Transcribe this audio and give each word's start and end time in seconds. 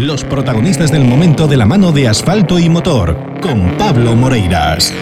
Los 0.00 0.24
protagonistas 0.24 0.90
del 0.90 1.04
momento 1.04 1.46
de 1.46 1.58
la 1.58 1.66
mano 1.66 1.92
de 1.92 2.08
asfalto 2.08 2.58
y 2.58 2.70
motor, 2.70 3.38
con 3.42 3.76
Pablo 3.76 4.16
Moreiras. 4.16 4.94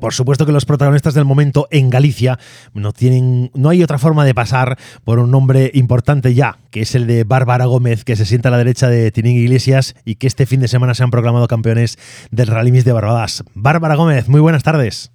Por 0.00 0.14
supuesto 0.14 0.46
que 0.46 0.52
los 0.52 0.64
protagonistas 0.64 1.12
del 1.12 1.26
momento 1.26 1.68
en 1.70 1.90
Galicia 1.90 2.38
no 2.72 2.92
tienen, 2.92 3.50
no 3.52 3.68
hay 3.68 3.82
otra 3.82 3.98
forma 3.98 4.24
de 4.24 4.34
pasar 4.34 4.78
por 5.04 5.18
un 5.18 5.30
nombre 5.30 5.70
importante 5.74 6.32
ya, 6.32 6.60
que 6.70 6.80
es 6.80 6.94
el 6.94 7.06
de 7.06 7.24
Bárbara 7.24 7.66
Gómez, 7.66 8.04
que 8.04 8.16
se 8.16 8.24
sienta 8.24 8.48
a 8.48 8.52
la 8.52 8.58
derecha 8.58 8.88
de 8.88 9.10
Tinín 9.10 9.36
Iglesias 9.36 9.94
y 10.06 10.14
que 10.14 10.26
este 10.26 10.46
fin 10.46 10.60
de 10.60 10.68
semana 10.68 10.94
se 10.94 11.02
han 11.02 11.10
proclamado 11.10 11.46
campeones 11.46 11.98
del 12.30 12.46
Rally 12.46 12.72
Mix 12.72 12.86
de 12.86 12.92
Barbadas. 12.92 13.44
Bárbara 13.52 13.96
Gómez, 13.96 14.30
muy 14.30 14.40
buenas 14.40 14.62
tardes. 14.62 15.12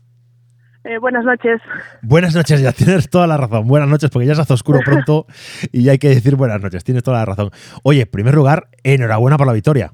Eh, 0.83 0.97
buenas 0.97 1.23
noches. 1.23 1.61
Buenas 2.01 2.35
noches, 2.35 2.61
ya 2.61 2.73
tienes 2.73 3.09
toda 3.09 3.25
la 3.25 3.37
razón. 3.37 3.67
Buenas 3.67 3.87
noches, 3.87 4.09
porque 4.09 4.27
ya 4.27 4.35
se 4.35 4.41
hace 4.41 4.53
oscuro 4.53 4.79
pronto 4.83 5.25
y 5.71 5.87
hay 5.89 5.97
que 5.97 6.09
decir 6.09 6.35
buenas 6.35 6.61
noches. 6.61 6.83
Tienes 6.83 7.03
toda 7.03 7.19
la 7.19 7.25
razón. 7.25 7.51
Oye, 7.83 8.01
en 8.01 8.11
primer 8.11 8.35
lugar, 8.35 8.67
enhorabuena 8.83 9.37
por 9.37 9.47
la 9.47 9.53
victoria. 9.53 9.91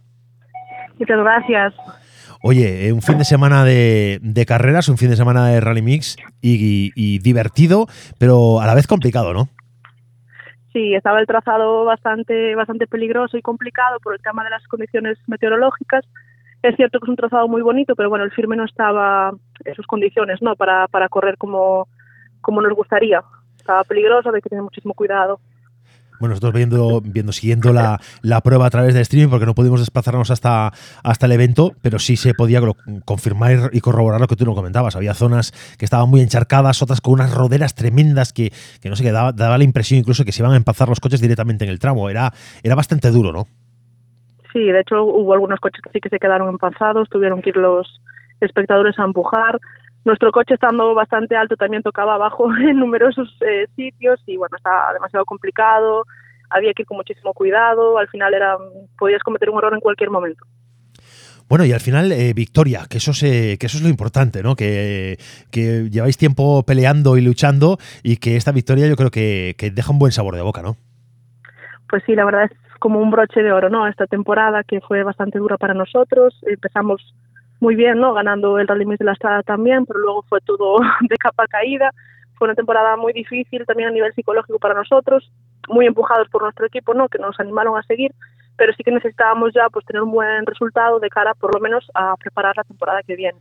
Muchas 0.98 1.20
gracias. 1.20 1.74
Oye, 2.42 2.88
eh, 2.88 2.94
un 2.94 3.02
fin 3.02 3.18
de 3.18 3.26
semana 3.26 3.66
de, 3.66 4.46
carreras, 4.48 4.88
un 4.90 4.98
fin 4.98 5.10
de 5.10 5.18
semana 5.18 5.48
de 5.48 5.60
Rally 5.60 5.82
Mix 5.82 6.16
y, 6.42 7.20
divertido, 7.20 7.88
pero 8.18 8.62
a 8.62 8.66
la 8.66 8.76
vez 8.76 8.88
complicado, 8.88 9.34
¿no? 9.34 9.50
Sí, 10.72 10.94
estaba 10.94 11.20
el 11.20 11.28
trazado 11.28 11.84
bastante, 11.84 12.56
bastante 12.56 12.88
peligroso 12.88 13.38
y 13.38 13.42
complicado 13.42 14.00
por 14.02 14.14
el 14.14 14.22
tema 14.22 14.44
de 14.44 14.52
las 14.52 14.66
condiciones 14.68 15.18
meteorológicas. 15.28 16.06
Es 16.62 16.76
cierto 16.76 17.00
que 17.00 17.06
es 17.06 17.10
un 17.10 17.16
trazado 17.16 17.48
muy 17.48 17.62
bonito, 17.62 17.96
pero 17.96 18.10
bueno, 18.10 18.26
el 18.26 18.32
firme 18.32 18.56
no 18.56 18.66
estaba 18.66 19.32
en 19.64 19.76
sus 19.76 19.88
condiciones, 19.88 20.42
¿no? 20.42 20.56
Para, 20.56 20.88
para 20.88 21.08
correr 21.08 21.38
como, 21.38 21.88
como 22.42 22.62
nos 22.62 22.74
gustaría. 22.74 23.22
Estaba 23.58 23.84
peligroso, 23.84 24.30
hay 24.34 24.42
que 24.42 24.50
tener 24.50 24.64
muchísimo 24.64 24.94
cuidado. 24.94 25.40
Bueno, 26.20 26.34
nosotros 26.34 26.54
viendo, 26.54 27.02
viendo 27.02 27.32
siguiendo 27.32 27.72
la, 27.72 27.98
prueba 28.42 28.66
a 28.66 28.70
través 28.70 28.94
de 28.94 29.02
streaming, 29.02 29.30
porque 29.30 29.46
no 29.46 29.56
pudimos 29.56 29.80
desplazarnos 29.80 30.30
hasta, 30.32 30.74
hasta 31.02 31.26
el 31.26 31.32
evento, 31.32 31.74
pero 31.82 31.98
sí 31.98 32.18
se 32.18 32.34
podía 32.34 32.62
confirmar 33.06 33.70
y 33.72 33.80
corroborar 33.80 34.20
lo 34.20 34.28
que 34.28 34.36
tú 34.36 34.44
nos 34.44 34.56
comentabas. 34.56 34.98
Había 34.98 35.14
zonas 35.14 35.54
que 35.78 35.86
estaban 35.86 36.10
muy 36.10 36.20
encharcadas, 36.20 36.82
otras 36.82 37.00
con 37.00 37.14
unas 37.14 37.34
roderas 37.34 37.74
tremendas 37.74 38.34
que, 38.34 38.52
no 38.84 38.98
sé, 38.98 39.04
que 39.04 39.14
daba, 39.14 39.58
la 39.58 39.64
impresión 39.64 40.00
incluso 40.00 40.26
que 40.26 40.34
se 40.34 40.42
iban 40.42 40.52
a 40.52 40.58
empazar 40.58 40.90
los 40.90 41.00
coches 41.00 41.22
directamente 41.22 41.64
en 41.64 41.72
el 41.72 41.80
tramo. 41.80 42.10
Era, 42.10 42.34
era 42.64 42.76
bastante 42.76 43.12
duro, 43.12 43.32
¿no? 43.32 43.48
Sí, 44.52 44.72
de 44.72 44.80
hecho 44.80 45.04
hubo 45.04 45.34
algunos 45.34 45.60
coches 45.60 45.82
que 45.82 45.90
sí 45.92 46.00
que 46.00 46.10
se 46.10 46.20
quedaron 46.20 46.50
empazados, 46.50 47.10
tuvieron 47.10 47.42
que 47.42 47.50
ir 47.50 47.58
los 47.58 48.02
espectadores 48.40 48.98
a 48.98 49.04
empujar. 49.04 49.60
Nuestro 50.06 50.32
coche 50.32 50.56
estando 50.56 50.94
bastante 50.96 51.36
alto 51.36 51.56
también 51.56 51.84
tocaba 51.84 52.16
abajo 52.16 52.50
en 52.58 52.80
numerosos 52.80 53.30
eh, 53.42 53.68
sitios 53.76 54.20
y 54.26 54.38
bueno, 54.38 54.58
estaba 54.58 54.94
demasiado 54.94 55.26
complicado, 55.26 56.06
había 56.50 56.74
que 56.74 56.84
ir 56.84 56.88
con 56.88 56.98
muchísimo 56.98 57.34
cuidado, 57.34 57.98
al 57.98 58.08
final 58.08 58.34
era 58.34 58.58
podías 58.98 59.22
cometer 59.22 59.50
un 59.50 59.60
error 59.60 59.74
en 59.74 59.82
cualquier 59.82 60.10
momento. 60.10 60.46
Bueno, 61.48 61.66
y 61.66 61.74
al 61.74 61.80
final, 61.80 62.12
eh, 62.12 62.34
victoria, 62.36 62.82
que 62.88 62.98
eso, 62.98 63.12
que 63.20 63.58
eso 63.60 63.78
es 63.78 63.82
lo 63.82 63.90
importante, 63.90 64.44
¿no? 64.44 64.56
Que, 64.56 65.18
que, 65.50 65.90
lleváis 65.90 66.16
tiempo 66.16 66.62
peleando 66.62 67.18
y 67.18 67.22
luchando 67.22 67.80
y 68.04 68.18
que 68.18 68.36
esta 68.36 68.52
victoria 68.52 68.88
yo 68.88 68.96
creo 68.96 69.10
que, 69.10 69.56
que, 69.58 69.72
deja 69.72 69.92
un 69.92 69.98
buen 69.98 70.12
sabor 70.12 70.36
de 70.36 70.44
boca, 70.44 70.62
¿no? 70.62 70.78
Pues 71.90 72.04
sí, 72.06 72.14
la 72.14 72.24
verdad 72.24 72.44
es 72.44 72.69
como 72.80 73.00
un 73.00 73.12
broche 73.12 73.44
de 73.44 73.52
oro, 73.52 73.70
¿no? 73.70 73.88
Esta 73.88 74.08
temporada 74.08 74.64
que 74.64 74.82
fue 74.82 75.04
bastante 75.04 75.40
dura 75.40 75.58
para 75.58 75.74
nosotros, 75.74 76.40
empezamos 76.44 77.14
muy 77.60 77.76
bien, 77.76 78.00
¿no? 78.00 78.14
Ganando 78.14 78.58
el 78.58 78.68
Rally 78.68 78.86
de 78.98 79.06
la 79.06 79.14
Estrada 79.14 79.44
también, 79.44 79.86
pero 79.86 80.00
luego 80.00 80.24
fue 80.24 80.40
todo 80.42 80.80
de 81.02 81.18
capa 81.18 81.46
caída. 81.48 81.92
Fue 82.38 82.48
una 82.48 82.56
temporada 82.56 82.96
muy 82.96 83.12
difícil 83.12 83.66
también 83.66 83.90
a 83.90 83.92
nivel 83.92 84.14
psicológico 84.14 84.60
para 84.60 84.74
nosotros, 84.74 85.30
muy 85.68 85.86
empujados 85.86 86.30
por 86.30 86.44
nuestro 86.44 86.66
equipo, 86.66 86.94
¿no? 86.94 87.10
Que 87.10 87.20
nos 87.20 87.38
animaron 87.40 87.78
a 87.78 87.84
seguir, 87.84 88.14
pero 88.56 88.74
sí 88.74 88.84
que 88.84 88.92
necesitábamos 88.92 89.54
ya 89.54 89.70
pues 89.70 89.86
tener 89.86 90.02
un 90.02 90.12
buen 90.12 90.46
resultado 90.46 91.00
de 91.00 91.10
cara 91.10 91.34
por 91.34 91.54
lo 91.54 91.60
menos 91.60 91.86
a 91.94 92.16
preparar 92.16 92.56
la 92.56 92.64
temporada 92.64 93.04
que 93.04 93.18
viene. 93.18 93.38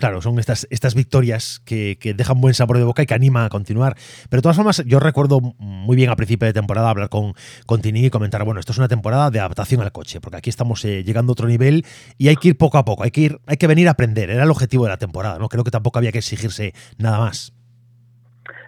Claro, 0.00 0.22
son 0.22 0.38
estas, 0.38 0.66
estas 0.70 0.94
victorias 0.94 1.60
que, 1.66 1.98
que, 2.00 2.14
dejan 2.14 2.40
buen 2.40 2.54
sabor 2.54 2.78
de 2.78 2.84
boca 2.84 3.02
y 3.02 3.06
que 3.06 3.12
anima 3.12 3.44
a 3.44 3.50
continuar. 3.50 3.96
Pero 4.30 4.38
de 4.38 4.42
todas 4.42 4.56
formas, 4.56 4.82
yo 4.86 4.98
recuerdo 4.98 5.40
muy 5.58 5.94
bien 5.94 6.08
a 6.08 6.16
principio 6.16 6.46
de 6.46 6.54
temporada 6.54 6.88
hablar 6.88 7.10
con, 7.10 7.34
con 7.66 7.82
Tini 7.82 8.06
y 8.06 8.10
comentar, 8.10 8.42
bueno, 8.44 8.60
esto 8.60 8.72
es 8.72 8.78
una 8.78 8.88
temporada 8.88 9.30
de 9.30 9.40
adaptación 9.40 9.82
al 9.82 9.92
coche, 9.92 10.22
porque 10.22 10.38
aquí 10.38 10.48
estamos 10.48 10.82
eh, 10.86 11.04
llegando 11.04 11.32
a 11.32 11.34
otro 11.34 11.48
nivel 11.48 11.84
y 12.16 12.28
hay 12.28 12.36
que 12.36 12.48
ir 12.48 12.56
poco 12.56 12.78
a 12.78 12.84
poco, 12.86 13.02
hay 13.04 13.10
que 13.10 13.20
ir, 13.20 13.40
hay 13.46 13.58
que 13.58 13.66
venir 13.66 13.88
a 13.88 13.90
aprender. 13.90 14.30
Era 14.30 14.44
el 14.44 14.50
objetivo 14.50 14.84
de 14.84 14.88
la 14.88 14.96
temporada, 14.96 15.38
¿no? 15.38 15.50
Creo 15.50 15.64
que 15.64 15.70
tampoco 15.70 15.98
había 15.98 16.12
que 16.12 16.18
exigirse 16.18 16.72
nada 16.96 17.18
más. 17.18 17.52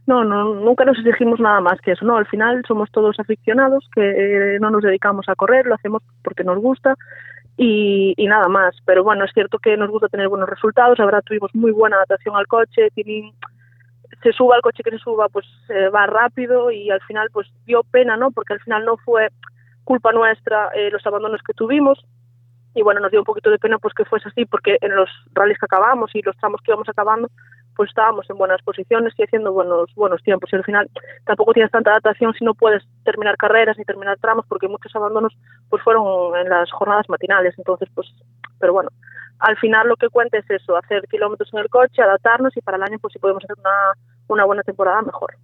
No, 0.06 0.25
no, 0.25 0.54
nunca 0.54 0.84
nos 0.84 0.99
exigimos 0.99 1.41
nada 1.41 1.62
más 1.62 1.81
que 1.81 1.93
eso, 1.93 2.04
¿no? 2.04 2.19
Al 2.19 2.26
final 2.26 2.62
somos 2.69 2.91
todos 2.91 3.19
aficionados 3.19 3.88
que 3.94 4.03
eh, 4.03 4.59
no 4.60 4.69
nos 4.69 4.82
dedicamos 4.82 5.31
a 5.31 5.34
correr, 5.34 5.64
lo 5.64 5.76
hacemos 5.76 6.03
porque 6.22 6.44
nos 6.44 6.59
gusta 6.59 6.94
y, 7.57 8.15
nada 8.27 8.49
más. 8.49 8.75
Pero 8.85 9.05
bueno, 9.05 9.25
es 9.25 9.33
cierto 9.33 9.59
que 9.59 9.77
nos 9.77 9.91
gusta 9.91 10.09
tener 10.09 10.29
buenos 10.29 10.49
resultados. 10.49 10.99
Ahora 11.01 11.23
tuvimos 11.23 11.55
muy 11.55 11.73
buena 11.73 11.97
adaptación 11.97 12.37
al 12.37 12.47
coche. 12.47 12.89
se 12.95 14.33
suba 14.33 14.57
al 14.57 14.63
coche 14.63 14.83
que 14.83 14.91
se 14.91 14.99
suba, 14.99 15.29
pues 15.29 15.47
va 15.95 16.07
rápido 16.07 16.71
y 16.71 16.91
al 16.91 17.01
final 17.03 17.29
pues 17.33 17.49
dio 17.67 17.83
pena, 17.85 18.17
¿no? 18.17 18.31
Porque 18.31 18.55
al 18.55 18.61
final 18.61 18.85
no 18.85 18.97
fue 18.99 19.29
culpa 19.85 20.12
nuestra 20.12 20.71
eh, 20.75 20.91
los 20.91 21.07
abandonos 21.07 21.41
que 21.43 21.55
tuvimos. 21.55 22.05
Y 22.75 22.83
bueno, 22.83 23.01
nos 23.01 23.11
dio 23.11 23.21
un 23.21 23.27
poquito 23.27 23.51
de 23.51 23.59
pena 23.59 23.79
pues 23.79 23.93
que 23.93 24.07
fuese 24.07 24.29
así, 24.29 24.47
porque 24.47 24.79
en 24.81 24.97
los 24.97 25.11
rallies 25.35 25.59
que 25.59 25.67
acabamos 25.67 26.11
y 26.15 26.23
los 26.23 26.37
tramos 26.39 26.61
que 26.62 26.71
íbamos 26.71 26.89
acabando, 26.89 27.29
pues 27.77 27.88
estábamos 27.88 28.28
en 28.28 28.37
buenas 28.37 28.62
posiciones 28.62 29.12
y 29.16 29.22
haciendo 29.22 29.53
buenos 29.53 29.91
buenos 29.94 30.22
tiempos. 30.22 30.50
Y 30.53 30.56
al 30.56 30.65
final 30.65 30.91
tampoco 31.25 31.53
tienes 31.53 31.71
tanta 31.71 31.91
adaptación 31.91 32.34
si 32.34 32.44
no 32.44 32.55
puedes 32.55 32.83
terminar 33.05 33.37
carreras 33.37 33.78
ni 33.78 33.84
terminar 33.84 34.19
tramos, 34.19 34.47
porque 34.47 34.69
muchos 34.69 34.94
abandonos 34.94 35.37
pues 35.69 35.82
fueron 35.82 36.37
en 36.37 36.49
las 36.49 36.71
jornadas 36.71 37.09
matinales. 37.09 37.55
Entonces, 37.59 37.88
pues, 37.94 38.09
pero 38.59 38.72
bueno, 38.72 38.91
al 39.38 39.56
final 39.56 39.88
lo 39.88 39.97
que 39.97 40.09
cuenta 40.09 40.38
es 40.38 40.49
eso, 40.50 40.77
hacer 40.77 41.06
kilómetros 41.09 41.53
en 41.53 41.61
el 41.61 41.69
coche, 41.69 42.03
adaptarnos 42.03 42.56
y 42.56 42.61
para 42.61 42.77
el 42.77 42.84
año 42.84 42.99
pues 43.00 43.12
si 43.12 43.19
podemos 43.19 43.43
hacer 43.44 43.56
una, 43.59 43.93
una 44.28 44.44
buena 44.44 44.62
temporada 44.62 45.03
mejor. 45.03 45.34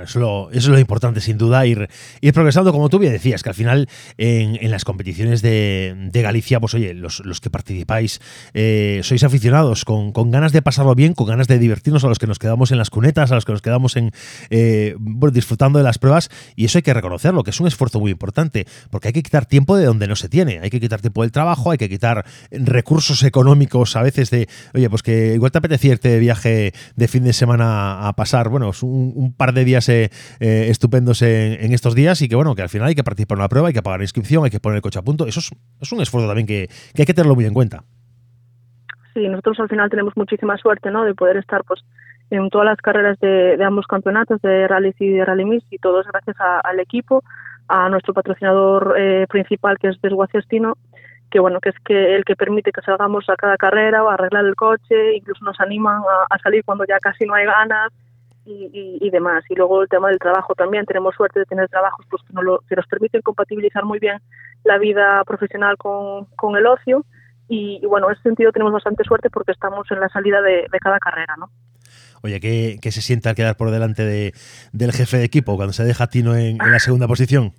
Eso, 0.00 0.50
es 0.52 0.66
lo, 0.66 0.78
importante, 0.78 1.20
sin 1.20 1.38
duda, 1.38 1.66
ir, 1.66 1.88
ir 2.20 2.32
progresando, 2.32 2.72
como 2.72 2.88
tú 2.88 2.98
bien 2.98 3.12
decías, 3.12 3.42
que 3.42 3.50
al 3.50 3.54
final 3.54 3.88
en, 4.16 4.70
las 4.70 4.84
competiciones 4.84 5.42
de, 5.42 6.10
Galicia, 6.12 6.60
pues 6.60 6.74
oye, 6.74 6.94
los, 6.94 7.20
que 7.40 7.50
participáis 7.50 8.20
eh, 8.54 9.00
sois 9.02 9.22
aficionados 9.24 9.84
con, 9.84 10.12
ganas 10.30 10.52
de 10.52 10.62
pasarlo 10.62 10.94
bien, 10.94 11.14
con 11.14 11.26
ganas 11.26 11.48
de 11.48 11.58
divertirnos, 11.58 12.04
a 12.04 12.08
los 12.08 12.18
que 12.18 12.26
nos 12.26 12.38
quedamos 12.38 12.70
en 12.70 12.78
las 12.78 12.90
cunetas, 12.90 13.32
a 13.32 13.34
los 13.34 13.44
que 13.44 13.52
nos 13.52 13.60
quedamos 13.60 13.96
en 13.96 14.12
eh, 14.50 14.96
disfrutando 15.32 15.78
de 15.78 15.84
las 15.84 15.98
pruebas, 15.98 16.30
y 16.56 16.64
eso 16.64 16.78
hay 16.78 16.82
que 16.82 16.94
reconocerlo, 16.94 17.42
que 17.42 17.50
es 17.50 17.60
un 17.60 17.66
esfuerzo 17.66 18.00
muy 18.00 18.12
importante, 18.12 18.66
porque 18.90 19.08
hay 19.08 19.12
que 19.12 19.22
quitar 19.22 19.46
tiempo 19.46 19.76
de 19.76 19.84
donde 19.84 20.06
no 20.06 20.16
se 20.16 20.28
tiene, 20.28 20.60
hay 20.62 20.70
que 20.70 20.80
quitar 20.80 21.00
tiempo 21.00 21.22
del 21.22 21.32
trabajo, 21.32 21.70
hay 21.70 21.78
que 21.78 21.88
quitar 21.88 22.24
recursos 22.50 23.22
económicos 23.24 23.96
a 23.96 24.02
veces 24.02 24.30
de, 24.30 24.48
oye, 24.74 24.88
pues 24.88 25.02
que 25.02 25.34
igual 25.34 25.50
te 25.50 25.58
apetece 25.58 25.88
irte 25.88 26.18
viaje 26.18 26.72
de 26.96 27.08
fin 27.08 27.24
de 27.24 27.32
semana 27.32 28.08
a 28.08 28.12
pasar, 28.14 28.48
bueno, 28.48 28.70
un, 28.82 29.12
un 29.14 29.32
par 29.32 29.52
de 29.52 29.64
días 29.64 29.81
eh, 29.88 30.10
estupendos 30.40 31.22
en, 31.22 31.72
estos 31.72 31.94
días 31.94 32.20
y 32.22 32.28
que 32.28 32.36
bueno, 32.36 32.54
que 32.54 32.62
al 32.62 32.68
final 32.68 32.88
hay 32.88 32.94
que 32.94 33.04
participar 33.04 33.38
en 33.38 33.42
la 33.42 33.48
prueba, 33.48 33.68
hay 33.68 33.74
que 33.74 33.82
pagar 33.82 34.00
la 34.00 34.04
inscripción, 34.04 34.44
hay 34.44 34.50
que 34.50 34.60
poner 34.60 34.76
el 34.76 34.82
coche 34.82 34.98
a 34.98 35.02
punto. 35.02 35.26
Eso 35.26 35.40
es, 35.40 35.92
un 35.92 36.00
esfuerzo 36.00 36.28
también 36.28 36.46
que, 36.46 36.68
hay 36.98 37.04
que 37.04 37.14
tenerlo 37.14 37.34
muy 37.34 37.44
en 37.44 37.54
cuenta. 37.54 37.84
Sí, 39.14 39.28
nosotros 39.28 39.60
al 39.60 39.68
final 39.68 39.90
tenemos 39.90 40.16
muchísima 40.16 40.56
suerte 40.56 40.90
¿no? 40.90 41.04
de 41.04 41.14
poder 41.14 41.36
estar 41.36 41.62
pues 41.64 41.82
en 42.30 42.48
todas 42.48 42.66
las 42.66 42.78
carreras 42.78 43.18
de, 43.20 43.62
ambos 43.62 43.86
campeonatos, 43.86 44.40
de 44.40 44.66
rally 44.66 44.94
y 44.98 45.10
de 45.10 45.24
rally 45.24 45.44
mix, 45.44 45.66
y 45.70 45.78
todo 45.78 46.00
es 46.00 46.06
gracias 46.06 46.36
al 46.40 46.80
equipo, 46.80 47.22
a 47.68 47.90
nuestro 47.90 48.14
patrocinador 48.14 48.94
eh, 48.98 49.26
principal 49.28 49.76
que 49.78 49.88
es 49.88 50.00
Desguaciastino, 50.00 50.78
que 51.32 51.40
bueno, 51.40 51.60
que 51.60 51.70
es 51.70 51.76
que 51.84 52.14
el 52.14 52.24
que 52.24 52.36
permite 52.36 52.72
que 52.72 52.82
salgamos 52.82 53.28
a 53.28 53.36
cada 53.36 53.56
carrera 53.56 54.04
o 54.04 54.10
a 54.10 54.14
arreglar 54.14 54.44
el 54.44 54.54
coche, 54.54 55.16
incluso 55.16 55.44
nos 55.44 55.58
animan 55.60 56.02
a, 56.30 56.38
salir 56.38 56.62
cuando 56.64 56.84
ya 56.84 56.98
casi 56.98 57.24
no 57.24 57.34
hay 57.34 57.46
ganas, 57.46 57.90
y, 58.44 59.10
demás. 59.10 59.44
Y 59.48 59.54
luego 59.54 59.82
el 59.82 59.88
tema 59.88 60.08
del 60.08 60.18
trabajo 60.18 60.54
también. 60.54 60.84
Tenemos 60.86 61.14
suerte 61.14 61.40
de 61.40 61.46
tener 61.46 61.68
trabajos 61.68 62.04
pues, 62.10 62.22
que, 62.68 62.76
nos 62.76 62.86
permiten 62.86 63.22
compatibilizar 63.22 63.84
muy 63.84 63.98
bien 63.98 64.18
la 64.64 64.78
vida 64.78 65.22
profesional 65.24 65.76
con, 65.76 66.26
con 66.36 66.56
el 66.56 66.66
ocio. 66.66 67.04
Y, 67.48 67.84
bueno, 67.86 68.08
en 68.08 68.14
ese 68.14 68.22
sentido 68.22 68.52
tenemos 68.52 68.72
bastante 68.72 69.04
suerte 69.04 69.28
porque 69.30 69.52
estamos 69.52 69.90
en 69.90 70.00
la 70.00 70.08
salida 70.08 70.40
de, 70.40 70.66
cada 70.80 70.98
carrera, 70.98 71.34
¿no? 71.38 71.50
Oye, 72.22 72.40
¿qué, 72.40 72.78
¿qué, 72.80 72.92
se 72.92 73.02
siente 73.02 73.28
al 73.28 73.34
quedar 73.34 73.56
por 73.56 73.70
delante 73.70 74.04
de, 74.04 74.32
del 74.72 74.92
jefe 74.92 75.18
de 75.18 75.24
equipo 75.24 75.56
cuando 75.56 75.72
se 75.72 75.84
deja 75.84 76.06
Tino 76.06 76.34
en, 76.34 76.62
en 76.62 76.70
la 76.70 76.78
segunda 76.78 77.08
posición? 77.08 77.52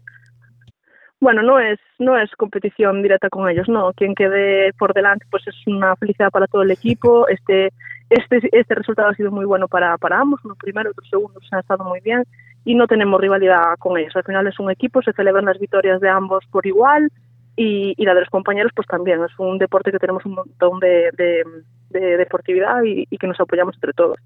bueno, 1.23 1.41
no 1.41 1.57
es 1.57 1.79
no 1.99 2.17
es 2.17 2.29
competición 2.35 3.01
directa 3.01 3.29
con 3.29 3.49
ellos, 3.49 3.69
no. 3.69 3.93
Quien 3.93 4.13
quede 4.13 4.73
por 4.73 4.93
delante, 4.93 5.25
pues 5.31 5.47
es 5.47 5.55
una 5.65 5.95
felicidad 5.95 6.29
para 6.29 6.47
todo 6.47 6.63
el 6.63 6.71
equipo. 6.71 7.29
Este 7.29 7.71
este 8.13 8.49
este 8.51 8.75
resultado 8.75 9.09
ha 9.09 9.15
sido 9.15 9.31
muy 9.31 9.45
bueno 9.45 9.67
para 9.67 9.97
para 9.97 10.19
ambos, 10.19 10.39
uno 10.43 10.55
primero, 10.55 10.91
otro 10.91 11.05
segundo, 11.05 11.39
se 11.41 11.55
han 11.55 11.61
estado 11.61 11.83
muy 11.83 11.99
bien 12.01 12.23
y 12.65 12.75
no 12.75 12.87
tenemos 12.87 13.19
rivalidad 13.19 13.77
con 13.79 13.97
ellos. 13.97 14.15
Al 14.15 14.23
final 14.23 14.47
es 14.47 14.59
un 14.59 14.71
equipo, 14.71 15.01
se 15.01 15.13
celebran 15.13 15.45
las 15.45 15.59
victorias 15.59 15.99
de 15.99 16.09
ambos 16.09 16.45
por 16.51 16.65
igual 16.65 17.09
y, 17.55 17.93
y 17.97 18.05
la 18.05 18.13
de 18.13 18.21
los 18.21 18.29
compañeros, 18.29 18.71
pues 18.75 18.87
también. 18.87 19.21
Es 19.23 19.37
un 19.37 19.57
deporte 19.57 19.91
que 19.91 19.99
tenemos 19.99 20.25
un 20.25 20.35
montón 20.35 20.79
de, 20.79 21.09
de, 21.17 22.17
deportividad 22.17 22.81
y 22.83 23.17
que 23.17 23.27
nos 23.27 23.39
apoyamos 23.39 23.75
entre 23.75 23.93
todos. 23.93 24.17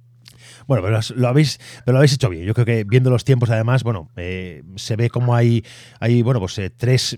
Bueno, 0.68 0.84
pero 0.84 1.00
lo 1.16 1.28
habéis, 1.28 1.60
pero 1.86 1.94
lo 1.94 2.00
habéis 2.00 2.14
hecho 2.14 2.30
bien. 2.30 2.46
Yo 2.46 2.54
creo 2.54 2.66
que 2.66 2.84
viendo 2.84 3.10
los 3.10 3.24
tiempos, 3.24 3.50
además, 3.50 3.84
bueno, 3.84 4.12
eh, 4.16 4.64
se 4.76 4.96
ve 4.96 5.10
como 5.10 5.36
hay, 5.36 5.64
hay 6.00 6.22
bueno, 6.22 6.40
pues 6.40 6.58
eh, 6.60 6.70
tres 6.70 7.18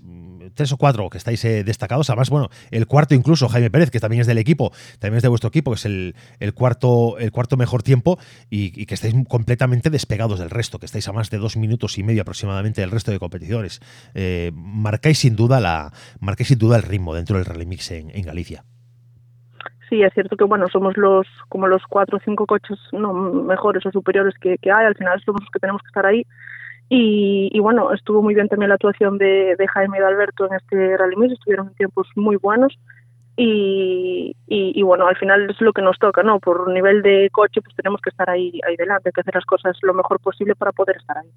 tres 0.54 0.72
o 0.72 0.76
cuatro 0.76 1.08
que 1.10 1.18
estáis 1.18 1.44
eh, 1.44 1.64
destacados. 1.64 2.10
Además, 2.10 2.30
bueno, 2.30 2.50
el 2.70 2.86
cuarto 2.86 3.14
incluso, 3.14 3.48
Jaime 3.48 3.70
Pérez, 3.70 3.90
que 3.90 4.00
también 4.00 4.20
es 4.20 4.26
del 4.26 4.38
equipo, 4.38 4.72
también 4.98 5.18
es 5.18 5.22
de 5.22 5.28
vuestro 5.28 5.48
equipo, 5.48 5.72
que 5.72 5.76
es 5.76 5.84
el, 5.84 6.14
cuarto, 6.54 7.18
el 7.18 7.30
cuarto 7.32 7.56
mejor 7.56 7.82
tiempo 7.82 8.18
y, 8.48 8.86
que 8.86 8.94
estáis 8.94 9.14
completamente 9.28 9.90
despegados 9.90 10.38
del 10.38 10.50
resto, 10.50 10.78
que 10.78 10.86
estáis 10.86 11.06
a 11.08 11.12
más 11.12 11.30
de 11.30 11.38
dos 11.38 11.56
minutos 11.56 11.98
y 11.98 12.02
medio 12.02 12.22
aproximadamente 12.22 12.80
del 12.80 12.90
resto 12.90 13.10
de 13.10 13.18
competidores. 13.18 13.80
Eh, 14.14 14.52
marcáis 14.54 15.18
sin 15.18 15.36
duda 15.36 15.60
la, 15.60 15.92
marcáis 16.20 16.48
sin 16.48 16.58
duda 16.58 16.76
el 16.76 16.82
ritmo 16.82 17.14
dentro 17.14 17.36
del 17.36 17.46
Rally 17.46 17.66
Mix 17.66 17.90
en 17.90 18.22
Galicia. 18.22 18.64
Sí, 19.90 20.02
es 20.02 20.14
cierto 20.14 20.36
que 20.36 20.44
bueno, 20.44 20.68
somos 20.68 20.96
los 20.96 21.26
como 21.50 21.66
los 21.66 21.82
cuatro 21.86 22.16
o 22.16 22.20
cinco 22.24 22.46
coches 22.46 22.78
no 22.92 23.12
mejores 23.12 23.84
o 23.84 23.90
superiores 23.90 24.34
que, 24.40 24.56
hay, 24.72 24.86
al 24.86 24.94
final 24.94 25.20
somos 25.22 25.42
los 25.42 25.50
que 25.50 25.58
tenemos 25.58 25.82
que 25.82 25.88
estar 25.88 26.06
ahí 26.06 26.24
y, 26.92 27.56
bueno, 27.60 27.92
estuvo 27.92 28.20
muy 28.20 28.34
bien 28.34 28.48
también 28.48 28.68
la 28.68 28.74
actuación 28.74 29.16
de, 29.16 29.56
Jaime 29.74 29.98
y 29.98 30.00
de 30.00 30.06
Alberto 30.06 30.48
en 30.48 30.56
este 30.56 30.96
Rally 30.96 31.14
Mix, 31.14 31.34
estuvieron 31.34 31.68
en 31.68 31.74
tiempos 31.74 32.08
muy 32.16 32.34
buenos. 32.34 32.76
Y, 33.36 34.34
y, 34.48 34.82
bueno, 34.82 35.06
al 35.06 35.16
final 35.16 35.48
es 35.48 35.60
lo 35.60 35.72
que 35.72 35.82
nos 35.82 35.96
toca, 36.00 36.24
¿no? 36.24 36.40
Por 36.40 36.68
nivel 36.68 37.00
de 37.02 37.30
coche, 37.30 37.62
pues 37.62 37.76
tenemos 37.76 38.00
que 38.00 38.10
estar 38.10 38.28
ahí, 38.28 38.60
ahí 38.66 38.74
delante, 38.76 39.12
que 39.12 39.20
hacer 39.20 39.36
las 39.36 39.46
cosas 39.46 39.78
lo 39.82 39.94
mejor 39.94 40.18
posible 40.18 40.56
para 40.56 40.72
poder 40.72 40.96
estar 40.96 41.16
ahí. 41.16 41.30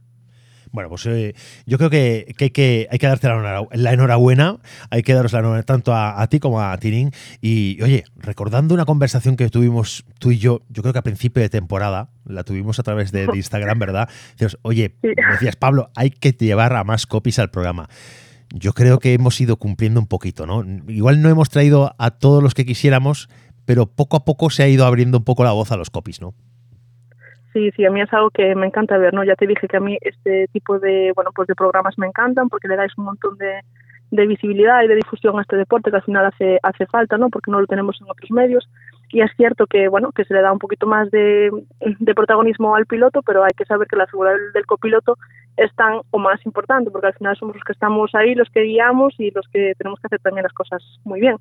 Bueno, 0.74 0.90
pues 0.90 1.06
eh, 1.06 1.36
yo 1.68 1.78
creo 1.78 1.92
que, 1.92 2.36
hay 2.40 2.50
que 2.50 2.88
hay 2.90 2.98
que 2.98 3.08
darte 3.08 3.28
la, 3.28 3.94
enhorabuena, 3.94 4.58
hay 4.90 5.04
que 5.04 5.14
daros 5.14 5.32
la 5.32 5.40
enhorabuena 5.40 5.64
tanto 5.64 5.94
a, 5.94 6.26
ti 6.28 6.40
como 6.40 6.62
a 6.62 6.76
Tinín. 6.80 7.12
Y 7.42 7.80
oye, 7.84 8.06
recordando 8.16 8.74
una 8.74 8.86
conversación 8.86 9.36
que 9.36 9.48
tuvimos 9.50 10.04
tú 10.18 10.32
y 10.32 10.40
yo, 10.40 10.64
yo 10.70 10.82
creo 10.82 10.92
que 10.92 10.98
a 10.98 11.04
principio 11.04 11.44
de 11.44 11.50
temporada, 11.50 12.10
la 12.26 12.44
tuvimos 12.44 12.80
a 12.80 12.84
través 12.84 13.12
de, 13.12 13.30
Instagram, 13.36 13.78
¿verdad? 13.78 14.10
Decías, 14.32 14.58
oye, 14.64 14.96
decías, 15.04 15.56
Pablo, 15.58 15.92
hay 15.96 16.10
que 16.10 16.32
llevar 16.32 16.74
a 16.76 16.84
más 16.84 17.06
copies 17.06 17.38
al 17.38 17.52
programa. 17.52 17.88
Yo 18.52 18.74
creo 18.74 18.98
que 18.98 19.14
hemos 19.14 19.40
ido 19.40 19.58
cumpliendo 19.58 20.00
un 20.00 20.08
poquito, 20.08 20.48
¿no? 20.48 20.66
Igual 20.92 21.22
no 21.22 21.30
hemos 21.30 21.50
traído 21.50 21.94
a 22.00 22.10
todos 22.10 22.42
los 22.42 22.56
que 22.56 22.66
quisiéramos, 22.66 23.30
pero 23.66 23.86
poco 23.86 24.18
a 24.18 24.26
poco 24.26 24.50
se 24.50 24.64
ha 24.64 24.68
ido 24.68 24.88
abriendo 24.88 25.20
un 25.20 25.24
poco 25.24 25.44
la 25.44 25.52
voz 25.52 25.72
a 25.72 25.78
los 25.78 25.92
copies, 25.92 26.20
¿no? 26.20 26.34
Sí, 27.54 27.70
sí, 27.76 27.86
a 27.86 27.92
mí 27.92 28.02
es 28.02 28.12
algo 28.12 28.32
que 28.32 28.56
me 28.56 28.66
encanta 28.66 28.98
ver, 28.98 29.14
¿no? 29.14 29.24
Ya 29.24 29.36
te 29.36 29.46
dije 29.46 29.68
que 29.68 29.78
a 29.78 29.80
mí 29.80 29.96
este 30.02 30.48
tipo 30.48 30.80
de, 30.80 31.12
bueno, 31.16 31.30
pues 31.36 31.48
de 31.48 31.54
programas 31.54 31.96
me 32.00 32.08
encantan 32.08 32.50
porque 32.50 32.68
le 32.68 32.76
dais 32.76 32.92
un 32.98 33.06
montón 33.06 33.38
de, 33.38 33.62
visibilidad 34.26 34.84
y 34.84 34.88
de 34.88 34.96
difusión 34.96 35.38
a 35.38 35.42
este 35.42 35.56
deporte 35.56 35.90
que 35.90 35.98
al 35.98 36.04
final 36.04 36.26
hace, 36.26 36.60
hace 36.64 36.86
falta, 36.88 37.18
¿no? 37.18 37.30
Porque 37.30 37.52
no 37.52 37.62
lo 37.62 37.68
tenemos 37.68 38.00
en 38.02 38.10
otros 38.10 38.32
medios. 38.32 38.68
Y 39.10 39.22
es 39.22 39.32
cierto 39.38 39.68
que, 39.68 39.88
bueno, 39.88 40.12
que 40.12 40.26
se 40.26 40.34
le 40.34 40.42
da 40.42 40.52
un 40.52 40.60
poquito 40.60 40.88
más 40.88 41.12
de, 41.12 41.52
de 42.00 42.16
protagonismo 42.16 42.76
al 42.76 42.88
piloto, 42.88 43.22
pero 43.22 43.44
hay 43.44 43.52
que 43.56 43.66
saber 43.66 43.88
que 43.88 43.96
la 43.96 44.06
del, 44.12 44.54
del, 44.54 44.66
copiloto 44.66 45.18
es 45.58 45.74
tan 45.76 46.02
o 46.10 46.18
más 46.18 46.44
importante, 46.46 46.90
porque 46.90 47.08
al 47.08 47.14
final 47.14 47.36
somos 47.38 47.56
los 47.56 47.64
que 47.64 47.74
estamos 47.74 48.14
ahí, 48.16 48.34
los 48.34 48.50
que 48.50 48.64
guiamos 48.64 49.14
y 49.20 49.30
los 49.32 49.48
que 49.52 49.74
tenemos 49.78 50.00
que 50.00 50.08
hacer 50.08 50.20
también 50.20 50.44
las 50.44 50.54
cosas 50.54 50.84
muy 51.04 51.20
bien 51.20 51.38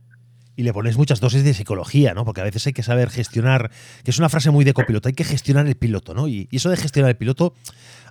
y 0.57 0.63
le 0.65 0.73
pones 0.73 0.97
muchas 0.97 1.21
dosis 1.21 1.45
de 1.45 1.55
psicología, 1.55 2.15
¿no? 2.15 2.25
Porque 2.25 2.41
a 2.41 2.45
veces 2.45 2.67
hay 2.67 2.73
que 2.73 2.83
saber 2.83 3.11
gestionar, 3.11 3.71
que 4.05 4.11
es 4.11 4.19
una 4.19 4.29
frase 4.29 4.51
muy 4.51 4.65
de 4.65 4.75
copiloto, 4.75 5.09
hay 5.09 5.15
que 5.15 5.25
gestionar 5.25 5.67
el 5.67 5.77
piloto, 5.77 6.15
¿no? 6.15 6.29
Y, 6.29 6.49
eso 6.53 6.71
de 6.71 6.77
gestionar 6.77 7.11
el 7.11 7.17
piloto 7.17 7.55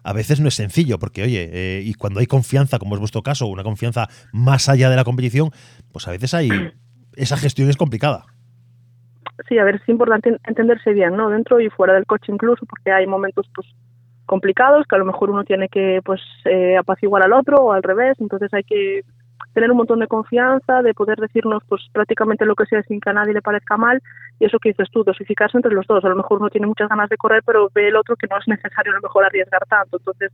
a 0.04 0.14
veces 0.14 0.40
no 0.40 0.48
es 0.48 0.56
sencillo, 0.56 0.98
porque 0.98 1.24
oye, 1.24 1.50
eh, 1.52 1.84
y 1.86 1.94
cuando 1.94 2.20
hay 2.20 2.26
confianza, 2.26 2.80
como 2.80 2.96
es 2.96 3.00
vuestro 3.00 3.22
caso, 3.22 3.46
una 3.48 3.64
confianza 3.64 4.08
más 4.34 4.68
allá 4.70 4.90
de 4.90 4.96
la 4.96 5.04
competición, 5.04 5.52
pues 5.92 6.08
a 6.08 6.12
veces 6.12 6.34
hay 6.34 6.50
esa 7.16 7.38
gestión 7.38 7.70
es 7.70 7.78
complicada. 7.78 8.26
Sí, 9.48 9.58
a 9.58 9.64
ver, 9.64 9.76
es 9.76 9.90
importante 9.90 10.38
entenderse 10.48 10.94
bien, 10.94 11.16
¿no? 11.16 11.30
Dentro 11.30 11.60
y 11.60 11.70
fuera 11.70 11.94
del 11.94 12.06
coche 12.06 12.32
incluso, 12.32 12.66
porque 12.66 12.92
hay 12.92 13.08
momentos 13.08 13.48
pues 13.54 13.68
complicados 14.26 14.86
que 14.88 14.96
a 14.96 15.00
lo 15.00 15.06
mejor 15.06 15.30
uno 15.30 15.44
tiene 15.44 15.68
que 15.68 16.00
pues 16.06 16.22
eh, 16.46 16.78
apaciguar 16.78 17.24
al 17.24 17.34
otro 17.34 17.58
o 17.58 17.72
al 17.72 17.84
revés, 17.84 18.18
entonces 18.20 18.54
hay 18.54 18.64
que 18.64 19.02
tener 19.54 19.72
un 19.72 19.78
montón 19.78 20.00
de 20.00 20.08
confianza, 20.08 20.82
de 20.82 20.94
poder 20.94 21.20
decirnos 21.20 21.64
pues 21.68 21.82
prácticamente 21.92 22.46
lo 22.46 22.56
que 22.56 22.66
sea 22.66 22.82
sin 22.84 23.00
que 23.00 23.10
a 23.10 23.14
nadie 23.14 23.34
le 23.34 23.42
parezca 23.42 23.78
mal 23.78 24.02
y 24.40 24.46
eso 24.46 24.60
que 24.60 24.70
dices 24.70 24.90
tú, 24.92 25.04
dosificarse 25.04 25.58
entre 25.58 25.74
los 25.74 25.86
dos. 25.88 26.04
A 26.04 26.10
lo 26.10 26.16
mejor 26.16 26.40
uno 26.40 26.50
tiene 26.50 26.68
muchas 26.68 26.90
ganas 26.90 27.10
de 27.10 27.18
correr, 27.18 27.44
pero 27.46 27.70
ve 27.74 27.90
el 27.90 27.96
otro 27.96 28.16
que 28.16 28.28
no 28.28 28.38
es 28.38 28.48
necesario 28.48 28.92
a 28.92 28.96
lo 28.96 29.02
mejor 29.02 29.26
arriesgar 29.26 29.66
tanto. 29.68 29.98
Entonces, 29.98 30.32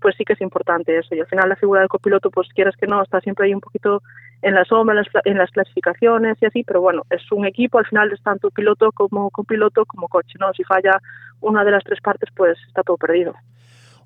pues 0.00 0.14
sí 0.16 0.24
que 0.24 0.32
es 0.32 0.40
importante 0.40 0.96
eso. 0.96 1.14
Y 1.14 1.20
al 1.20 1.26
final 1.26 1.48
la 1.48 1.56
figura 1.56 1.80
del 1.80 1.88
copiloto, 1.88 2.30
pues 2.30 2.48
quieras 2.54 2.74
que 2.76 2.86
no, 2.86 3.02
está 3.02 3.20
siempre 3.20 3.46
ahí 3.46 3.54
un 3.54 3.60
poquito 3.60 4.02
en 4.42 4.54
la 4.54 4.64
sombra, 4.64 4.94
en 4.94 5.04
las, 5.04 5.24
en 5.24 5.38
las 5.38 5.50
clasificaciones 5.50 6.38
y 6.40 6.46
así, 6.46 6.64
pero 6.64 6.80
bueno, 6.80 7.02
es 7.10 7.20
un 7.30 7.44
equipo, 7.44 7.78
al 7.78 7.86
final 7.86 8.10
es 8.12 8.22
tanto 8.22 8.50
piloto 8.50 8.90
como 8.92 9.30
copiloto 9.30 9.84
como 9.84 10.08
coche, 10.08 10.38
¿no? 10.40 10.52
Si 10.54 10.64
falla 10.64 10.98
una 11.40 11.64
de 11.64 11.72
las 11.72 11.84
tres 11.84 12.00
partes, 12.00 12.30
pues 12.34 12.58
está 12.66 12.82
todo 12.82 12.96
perdido. 12.96 13.34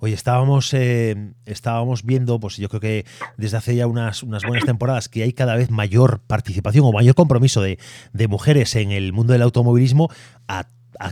Oye, 0.01 0.15
estábamos, 0.15 0.73
eh, 0.75 1.33
estábamos 1.47 2.05
viendo, 2.05 2.39
pues 2.41 2.57
yo 2.57 2.69
creo 2.69 2.81
que 2.81 3.05
desde 3.37 3.57
hace 3.57 3.77
ya 3.77 3.87
unas, 3.87 4.23
unas 4.23 4.45
buenas 4.45 4.65
temporadas, 4.65 5.09
que 5.09 5.23
hay 5.23 5.33
cada 5.33 5.57
vez 5.57 5.71
mayor 5.71 6.21
participación 6.27 6.85
o 6.85 6.93
mayor 6.93 7.15
compromiso 7.15 7.63
de, 7.63 7.79
mujeres 8.29 8.75
en 8.77 8.91
el 8.91 9.13
mundo 9.13 9.33
del 9.33 9.43
automovilismo 9.43 10.09
a, 10.49 10.67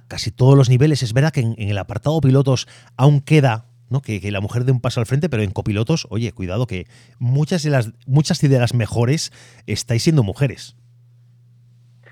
casi 0.08 0.30
todos 0.30 0.56
los 0.56 0.68
niveles. 0.68 1.02
Es 1.02 1.12
verdad 1.12 1.32
que 1.32 1.40
en, 1.40 1.54
el 1.58 1.78
apartado 1.78 2.20
pilotos 2.20 2.66
aún 2.96 3.20
queda 3.20 3.66
¿no? 3.90 4.00
Que, 4.00 4.20
la 4.30 4.40
mujer 4.40 4.64
dé 4.64 4.72
un 4.72 4.80
paso 4.80 5.00
al 5.00 5.06
frente, 5.06 5.28
pero 5.28 5.42
en 5.42 5.50
copilotos, 5.50 6.06
oye, 6.08 6.32
cuidado 6.32 6.66
que 6.66 6.86
muchas 7.18 7.62
de 7.62 7.68
las, 7.68 7.92
muchas 8.06 8.40
de 8.40 8.58
las 8.58 8.74
mejores 8.74 9.30
estáis 9.66 10.02
siendo 10.02 10.22
mujeres. 10.22 10.76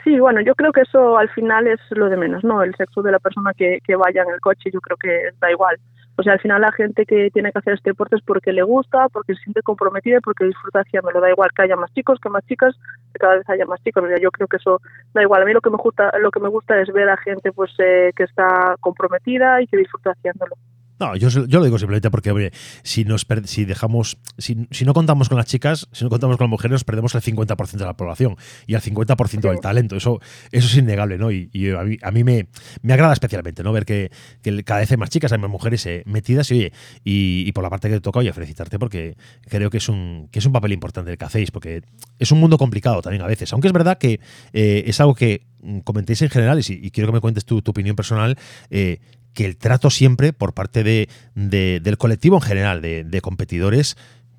Sí, 0.04 0.18
bueno, 0.18 0.40
yo 0.40 0.54
creo 0.54 0.72
que 0.72 0.82
eso 0.82 1.16
al 1.16 1.30
final 1.30 1.66
es 1.66 1.80
lo 1.90 2.08
de 2.08 2.16
menos, 2.16 2.44
¿no? 2.44 2.62
El 2.62 2.74
sexo 2.74 3.00
de 3.00 3.12
la 3.12 3.18
persona 3.18 3.52
que, 3.54 3.78
que 3.82 3.96
vaya 3.96 4.22
en 4.22 4.34
el 4.34 4.40
coche, 4.40 4.70
yo 4.72 4.80
creo 4.80 4.96
que 4.96 5.30
da 5.40 5.50
igual. 5.50 5.76
O 6.20 6.22
sea, 6.22 6.34
al 6.34 6.40
final 6.40 6.60
la 6.60 6.70
gente 6.72 7.06
que 7.06 7.30
tiene 7.30 7.50
que 7.50 7.60
hacer 7.60 7.72
este 7.72 7.90
deporte 7.90 8.16
es 8.16 8.22
porque 8.22 8.52
le 8.52 8.62
gusta, 8.62 9.08
porque 9.08 9.34
se 9.34 9.40
siente 9.44 9.62
comprometida 9.62 10.18
y 10.18 10.20
porque 10.20 10.44
disfruta 10.44 10.80
haciéndolo. 10.80 11.18
Da 11.18 11.30
igual 11.30 11.48
que 11.56 11.62
haya 11.62 11.76
más 11.76 11.90
chicos 11.94 12.18
que 12.20 12.28
más 12.28 12.44
chicas, 12.44 12.76
que 13.14 13.18
cada 13.18 13.36
vez 13.36 13.48
haya 13.48 13.64
más 13.64 13.82
chicos. 13.82 14.04
Yo 14.20 14.30
creo 14.30 14.46
que 14.46 14.58
eso 14.58 14.82
da 15.14 15.22
igual. 15.22 15.40
A 15.40 15.44
mí 15.46 15.54
lo 15.54 15.62
que 15.62 15.70
me 15.70 15.78
gusta, 15.78 16.12
lo 16.18 16.30
que 16.30 16.40
me 16.40 16.50
gusta 16.50 16.78
es 16.78 16.92
ver 16.92 17.08
a 17.08 17.16
gente 17.16 17.52
pues 17.52 17.72
eh, 17.78 18.12
que 18.14 18.24
está 18.24 18.76
comprometida 18.80 19.62
y 19.62 19.66
que 19.66 19.78
disfruta 19.78 20.10
haciéndolo. 20.10 20.56
No, 21.00 21.16
yo, 21.16 21.30
yo 21.30 21.58
lo 21.58 21.64
digo 21.64 21.78
simplemente 21.78 22.10
porque, 22.10 22.52
si 22.82 23.04
nos 23.04 23.26
si 23.44 23.64
dejamos, 23.64 24.18
si, 24.36 24.68
si, 24.70 24.84
no 24.84 24.92
contamos 24.92 25.30
con 25.30 25.38
las 25.38 25.46
chicas, 25.46 25.88
si 25.92 26.04
no 26.04 26.10
contamos 26.10 26.36
con 26.36 26.44
las 26.44 26.50
mujeres, 26.50 26.72
nos 26.72 26.84
perdemos 26.84 27.14
el 27.14 27.22
50% 27.22 27.70
de 27.70 27.84
la 27.86 27.96
población 27.96 28.36
y 28.66 28.74
el 28.74 28.82
50% 28.82 29.40
del 29.40 29.60
talento. 29.60 29.96
Eso, 29.96 30.20
eso 30.52 30.66
es 30.66 30.76
innegable, 30.76 31.16
¿no? 31.16 31.32
Y, 31.32 31.48
a 31.70 31.84
mí, 31.84 31.96
a 32.02 32.10
mí 32.10 32.22
me, 32.22 32.48
me, 32.82 32.92
agrada 32.92 33.14
especialmente, 33.14 33.62
¿no? 33.62 33.72
Ver 33.72 33.86
que, 33.86 34.10
que, 34.42 34.62
cada 34.62 34.80
vez 34.80 34.90
hay 34.90 34.98
más 34.98 35.08
chicas, 35.08 35.32
hay 35.32 35.38
más 35.38 35.50
mujeres 35.50 35.86
eh, 35.86 36.02
metidas 36.04 36.50
y, 36.50 36.54
oye, 36.54 36.72
y, 37.02 37.50
por 37.52 37.64
la 37.64 37.70
parte 37.70 37.88
que 37.88 37.94
te 37.94 38.00
toca, 38.02 38.18
oye, 38.18 38.30
felicitarte 38.34 38.78
porque 38.78 39.16
creo 39.48 39.70
que 39.70 39.78
es 39.78 39.88
un, 39.88 40.28
que 40.30 40.40
es 40.40 40.44
un 40.44 40.52
papel 40.52 40.72
importante 40.72 41.10
el 41.10 41.16
que 41.16 41.24
hacéis, 41.24 41.50
porque 41.50 41.82
es 42.18 42.30
un 42.30 42.40
mundo 42.40 42.58
complicado 42.58 43.00
también 43.00 43.22
a 43.22 43.26
veces. 43.26 43.50
Aunque 43.54 43.68
es 43.68 43.72
verdad 43.72 43.96
que 43.96 44.20
eh, 44.52 44.84
es 44.86 45.00
algo 45.00 45.14
que 45.14 45.46
mm, 45.62 45.78
comentéis 45.78 46.20
en 46.20 46.28
general 46.28 46.60
y, 46.60 46.72
y, 46.72 46.90
quiero 46.90 47.08
que 47.08 47.14
me 47.14 47.20
cuentes 47.20 47.46
tu, 47.46 47.62
tu 47.62 47.70
opinión 47.70 47.96
personal, 47.96 48.36
eh, 48.68 49.00
que 49.34 49.46
el 49.46 49.56
trato 49.56 49.90
siempre 49.90 50.32
por 50.32 50.54
parte 50.54 50.82
de, 50.82 51.08
del 51.34 51.98
colectivo 51.98 52.36
en 52.36 52.42
general, 52.42 52.82
de, 52.82 53.20
competidores, 53.22 53.96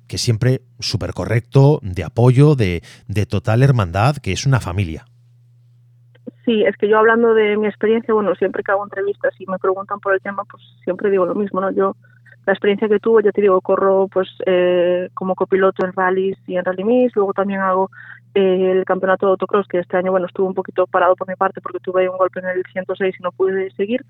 que 0.08 0.18
siempre 0.18 0.62
súper 0.78 1.12
correcto, 1.12 1.80
de 1.82 2.04
apoyo, 2.04 2.54
de, 2.54 2.82
de 3.08 3.26
total 3.26 3.62
hermandad, 3.62 4.16
que 4.16 4.32
es 4.32 4.46
una 4.46 4.60
familia. 4.60 5.04
Sí, 6.44 6.62
es 6.64 6.76
que 6.76 6.88
yo 6.88 6.98
hablando 6.98 7.34
de 7.34 7.56
mi 7.56 7.68
experiencia, 7.68 8.12
bueno, 8.12 8.34
siempre 8.34 8.62
que 8.62 8.72
hago 8.72 8.84
entrevistas 8.84 9.32
y 9.38 9.46
me 9.46 9.58
preguntan 9.58 10.00
por 10.00 10.12
el 10.14 10.20
tema, 10.20 10.44
pues 10.44 10.62
siempre 10.82 11.10
digo 11.10 11.24
lo 11.24 11.34
mismo, 11.34 11.60
¿no? 11.60 11.70
Yo, 11.70 11.96
la 12.46 12.52
experiencia 12.52 12.88
que 12.88 12.98
tuve, 12.98 13.22
ya 13.22 13.30
te 13.30 13.40
digo, 13.40 13.60
corro 13.60 14.08
pues 14.08 14.28
eh, 14.46 15.08
como 15.14 15.36
copiloto 15.36 15.86
en 15.86 15.92
rallies 15.92 16.36
y 16.46 16.56
en 16.56 16.64
rally 16.64 16.82
mix, 16.82 17.14
luego 17.14 17.32
también 17.32 17.60
hago 17.60 17.90
el 18.34 18.84
campeonato 18.84 19.26
de 19.26 19.30
autocross, 19.32 19.68
que 19.68 19.78
este 19.78 19.96
año 19.96 20.10
bueno 20.10 20.26
estuvo 20.26 20.46
un 20.46 20.54
poquito 20.54 20.86
parado 20.86 21.16
por 21.16 21.28
mi 21.28 21.34
parte 21.34 21.60
porque 21.60 21.80
tuve 21.80 22.08
un 22.08 22.16
golpe 22.16 22.40
en 22.40 22.46
el 22.46 22.62
106 22.72 23.16
y 23.18 23.22
no 23.22 23.32
pude 23.32 23.70
seguir, 23.72 24.04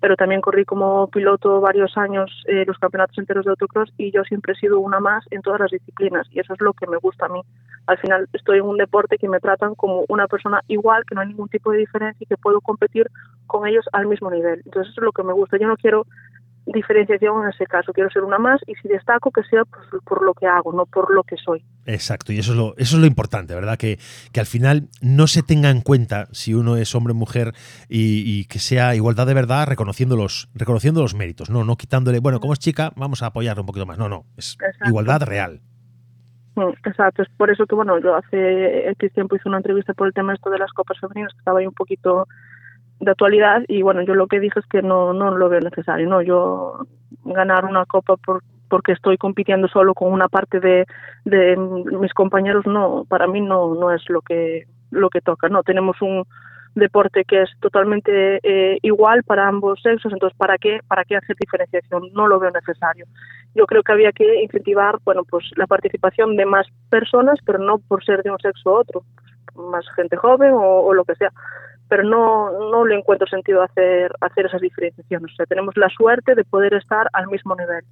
pero 0.00 0.16
también 0.16 0.40
corrí 0.40 0.64
como 0.64 1.08
piloto 1.08 1.60
varios 1.60 1.96
años 1.96 2.30
eh, 2.46 2.64
los 2.66 2.78
campeonatos 2.78 3.18
enteros 3.18 3.44
de 3.44 3.50
autocross 3.50 3.92
y 3.96 4.10
yo 4.10 4.24
siempre 4.24 4.52
he 4.52 4.56
sido 4.56 4.80
una 4.80 5.00
más 5.00 5.24
en 5.30 5.42
todas 5.42 5.60
las 5.60 5.70
disciplinas 5.70 6.26
y 6.30 6.40
eso 6.40 6.54
es 6.54 6.60
lo 6.60 6.72
que 6.72 6.86
me 6.86 6.96
gusta 6.96 7.26
a 7.26 7.28
mí. 7.28 7.40
Al 7.86 7.98
final 7.98 8.28
estoy 8.32 8.58
en 8.58 8.64
un 8.64 8.76
deporte 8.76 9.16
que 9.16 9.28
me 9.28 9.40
tratan 9.40 9.74
como 9.74 10.04
una 10.08 10.26
persona 10.26 10.60
igual, 10.68 11.04
que 11.04 11.14
no 11.14 11.20
hay 11.20 11.28
ningún 11.28 11.48
tipo 11.48 11.70
de 11.70 11.78
diferencia 11.78 12.24
y 12.24 12.26
que 12.26 12.36
puedo 12.36 12.60
competir 12.60 13.08
con 13.46 13.66
ellos 13.66 13.86
al 13.92 14.06
mismo 14.06 14.30
nivel. 14.30 14.60
Entonces 14.64 14.92
eso 14.92 15.00
es 15.00 15.04
lo 15.04 15.12
que 15.12 15.22
me 15.22 15.32
gusta. 15.32 15.56
Yo 15.58 15.68
no 15.68 15.76
quiero 15.76 16.04
diferenciación 16.72 17.42
en 17.42 17.50
ese 17.50 17.66
caso. 17.66 17.92
Quiero 17.92 18.10
ser 18.10 18.22
una 18.22 18.38
más 18.38 18.60
y 18.66 18.74
si 18.76 18.88
destaco 18.88 19.30
que 19.30 19.42
sea 19.44 19.62
por, 19.64 20.22
lo 20.22 20.34
que 20.34 20.46
hago, 20.46 20.72
no 20.72 20.86
por 20.86 21.12
lo 21.14 21.22
que 21.22 21.36
soy. 21.36 21.64
Exacto, 21.86 22.32
y 22.32 22.38
eso 22.38 22.52
es 22.52 22.58
lo, 22.58 22.74
eso 22.76 22.96
es 22.96 23.00
lo 23.00 23.06
importante, 23.06 23.54
¿verdad? 23.54 23.78
Que, 23.78 23.98
que 24.32 24.40
al 24.40 24.46
final 24.46 24.88
no 25.00 25.26
se 25.26 25.42
tenga 25.42 25.70
en 25.70 25.80
cuenta 25.80 26.26
si 26.32 26.54
uno 26.54 26.76
es 26.76 26.94
hombre 26.94 27.12
o 27.12 27.14
mujer 27.16 27.52
y, 27.88 28.44
que 28.46 28.58
sea 28.58 28.94
igualdad 28.94 29.26
de 29.26 29.34
verdad 29.34 29.66
reconociendo 29.66 30.16
los, 30.16 30.48
reconociendo 30.54 31.02
los 31.02 31.14
méritos, 31.14 31.50
no, 31.50 31.64
no 31.64 31.76
quitándole, 31.76 32.20
bueno, 32.20 32.40
como 32.40 32.52
es 32.52 32.58
chica, 32.58 32.92
vamos 32.96 33.22
a 33.22 33.26
apoyarle 33.26 33.60
un 33.60 33.66
poquito 33.66 33.86
más. 33.86 33.98
No, 33.98 34.08
no, 34.08 34.24
es 34.36 34.56
igualdad 34.86 35.22
real. 35.22 35.60
Mm, 36.54 36.72
exacto, 36.84 37.22
es 37.22 37.28
por 37.36 37.50
eso 37.50 37.66
que, 37.66 37.74
bueno, 37.74 37.98
yo 38.00 38.16
hace 38.16 38.90
X 38.90 39.12
tiempo 39.12 39.36
hice 39.36 39.48
una 39.48 39.58
entrevista 39.58 39.94
por 39.94 40.08
el 40.08 40.12
tema 40.12 40.34
esto 40.34 40.50
de 40.50 40.58
las 40.58 40.72
copas 40.72 40.98
femeninas, 40.98 41.32
que 41.32 41.38
estaba 41.38 41.60
ahí 41.60 41.66
un 41.66 41.74
poquito 41.74 42.26
de 43.00 43.10
actualidad 43.10 43.62
y 43.68 43.82
bueno, 43.82 44.02
yo 44.02 44.14
lo 44.14 44.26
que 44.26 44.40
dije 44.40 44.58
es 44.58 44.66
que 44.66 44.82
no, 44.82 45.12
no 45.12 45.36
lo 45.36 45.48
veo 45.48 45.60
necesario, 45.60 46.08
¿no? 46.08 46.22
Yo 46.22 46.86
ganar 47.24 47.64
una 47.64 47.86
copa 47.86 48.16
por, 48.16 48.42
porque 48.68 48.92
estoy 48.92 49.16
compitiendo 49.16 49.68
solo 49.68 49.94
con 49.94 50.12
una 50.12 50.28
parte 50.28 50.60
de, 50.60 50.86
de 51.24 51.56
mis 51.56 52.12
compañeros, 52.12 52.66
no, 52.66 53.04
para 53.08 53.26
mí 53.26 53.40
no, 53.40 53.74
no 53.74 53.92
es 53.92 54.02
lo 54.08 54.20
que, 54.22 54.64
lo 54.90 55.10
que 55.10 55.20
toca, 55.20 55.48
¿no? 55.48 55.62
Tenemos 55.62 56.00
un 56.02 56.24
deporte 56.74 57.24
que 57.24 57.42
es 57.42 57.50
totalmente 57.60 58.40
eh, 58.42 58.78
igual 58.82 59.22
para 59.24 59.48
ambos 59.48 59.80
sexos, 59.82 60.12
entonces 60.12 60.36
¿para 60.36 60.58
qué, 60.58 60.80
para 60.86 61.04
qué 61.04 61.16
hacer 61.16 61.36
diferenciación? 61.36 62.12
No 62.12 62.26
lo 62.26 62.38
veo 62.38 62.50
necesario. 62.50 63.06
Yo 63.54 63.66
creo 63.66 63.82
que 63.82 63.92
había 63.92 64.12
que 64.12 64.42
incentivar, 64.42 64.98
bueno, 65.04 65.22
pues 65.28 65.44
la 65.56 65.66
participación 65.66 66.36
de 66.36 66.46
más 66.46 66.66
personas, 66.90 67.38
pero 67.44 67.58
no 67.58 67.78
por 67.78 68.04
ser 68.04 68.22
de 68.22 68.30
un 68.30 68.38
sexo 68.38 68.70
u 68.70 68.74
otro, 68.74 69.02
más 69.56 69.84
gente 69.96 70.16
joven 70.16 70.52
o, 70.52 70.80
o 70.82 70.94
lo 70.94 71.04
que 71.04 71.14
sea 71.16 71.32
pero 71.88 72.02
no, 72.04 72.70
no 72.70 72.84
le 72.84 72.96
encuentro 72.96 73.26
sentido 73.26 73.62
hacer, 73.62 74.12
hacer 74.20 74.46
esas 74.46 74.60
diferenciaciones. 74.60 75.32
O 75.32 75.36
sea, 75.36 75.46
tenemos 75.46 75.76
la 75.76 75.88
suerte 75.88 76.34
de 76.34 76.44
poder 76.44 76.74
estar 76.74 77.08
al 77.12 77.28
mismo 77.28 77.54
nivel. 77.56 77.84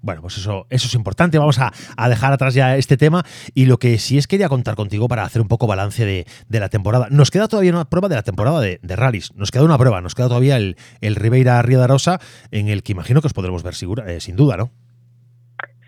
Bueno, 0.00 0.22
pues 0.22 0.38
eso, 0.38 0.66
eso 0.70 0.86
es 0.86 0.94
importante. 0.94 1.38
Vamos 1.38 1.58
a, 1.58 1.72
a, 1.96 2.08
dejar 2.08 2.32
atrás 2.32 2.54
ya 2.54 2.76
este 2.76 2.96
tema. 2.96 3.24
Y 3.54 3.66
lo 3.66 3.78
que 3.78 3.98
sí 3.98 4.16
es 4.16 4.26
quería 4.26 4.48
contar 4.48 4.76
contigo 4.76 5.08
para 5.08 5.24
hacer 5.24 5.42
un 5.42 5.48
poco 5.48 5.66
balance 5.66 6.04
de, 6.04 6.24
de 6.48 6.60
la 6.60 6.68
temporada. 6.68 7.08
Nos 7.10 7.30
queda 7.30 7.48
todavía 7.48 7.72
una 7.72 7.84
prueba 7.84 8.08
de 8.08 8.14
la 8.14 8.22
temporada 8.22 8.60
de, 8.60 8.78
de 8.82 8.96
rallies. 8.96 9.34
Nos 9.34 9.50
queda 9.50 9.64
una 9.64 9.76
prueba. 9.76 10.00
Nos 10.00 10.14
queda 10.14 10.28
todavía 10.28 10.56
el, 10.56 10.76
el 11.00 11.16
Ribeira 11.16 11.60
Río 11.62 11.78
de 11.78 11.84
Arosa, 11.84 12.20
en 12.52 12.68
el 12.68 12.82
que 12.82 12.92
imagino 12.92 13.20
que 13.20 13.26
os 13.26 13.34
podremos 13.34 13.62
ver 13.62 13.74
segura, 13.74 14.10
eh, 14.10 14.20
sin 14.20 14.36
duda, 14.36 14.56
¿no? 14.56 14.70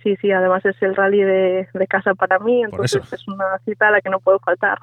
Sí, 0.02 0.16
sí, 0.20 0.32
además 0.32 0.64
es 0.64 0.80
el 0.82 0.96
rally 0.96 1.22
de, 1.22 1.68
de 1.72 1.86
casa 1.86 2.14
para 2.14 2.38
mí, 2.38 2.62
entonces 2.62 3.02
es 3.12 3.28
una 3.28 3.58
cita 3.66 3.88
a 3.88 3.90
la 3.90 4.00
que 4.00 4.08
no 4.08 4.18
puedo 4.18 4.38
faltar. 4.38 4.78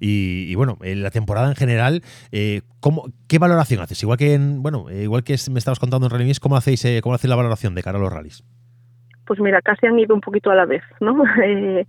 Y, 0.00 0.46
y, 0.48 0.54
bueno, 0.54 0.78
en 0.82 1.02
la 1.02 1.10
temporada 1.10 1.48
en 1.48 1.56
general, 1.56 2.02
eh, 2.32 2.62
¿cómo, 2.80 3.04
¿qué 3.28 3.38
valoración 3.38 3.80
haces? 3.80 4.02
Igual 4.02 4.18
que 4.18 4.34
en, 4.34 4.62
bueno, 4.62 4.88
eh, 4.90 5.02
igual 5.02 5.24
que 5.24 5.36
me 5.50 5.58
estabas 5.58 5.78
contando 5.78 6.06
en 6.06 6.10
Rally 6.10 6.32
¿cómo 6.40 6.56
hacéis, 6.56 6.84
eh, 6.84 7.00
cómo 7.02 7.14
hacéis 7.14 7.30
la 7.30 7.36
valoración 7.36 7.74
de 7.74 7.82
cara 7.82 7.98
a 7.98 8.00
los 8.00 8.12
rallies? 8.12 8.44
Pues 9.26 9.40
mira, 9.40 9.60
casi 9.60 9.86
han 9.86 9.98
ido 9.98 10.14
un 10.14 10.20
poquito 10.20 10.50
a 10.50 10.54
la 10.54 10.64
vez, 10.64 10.82
¿no? 11.00 11.22
Eh, 11.44 11.86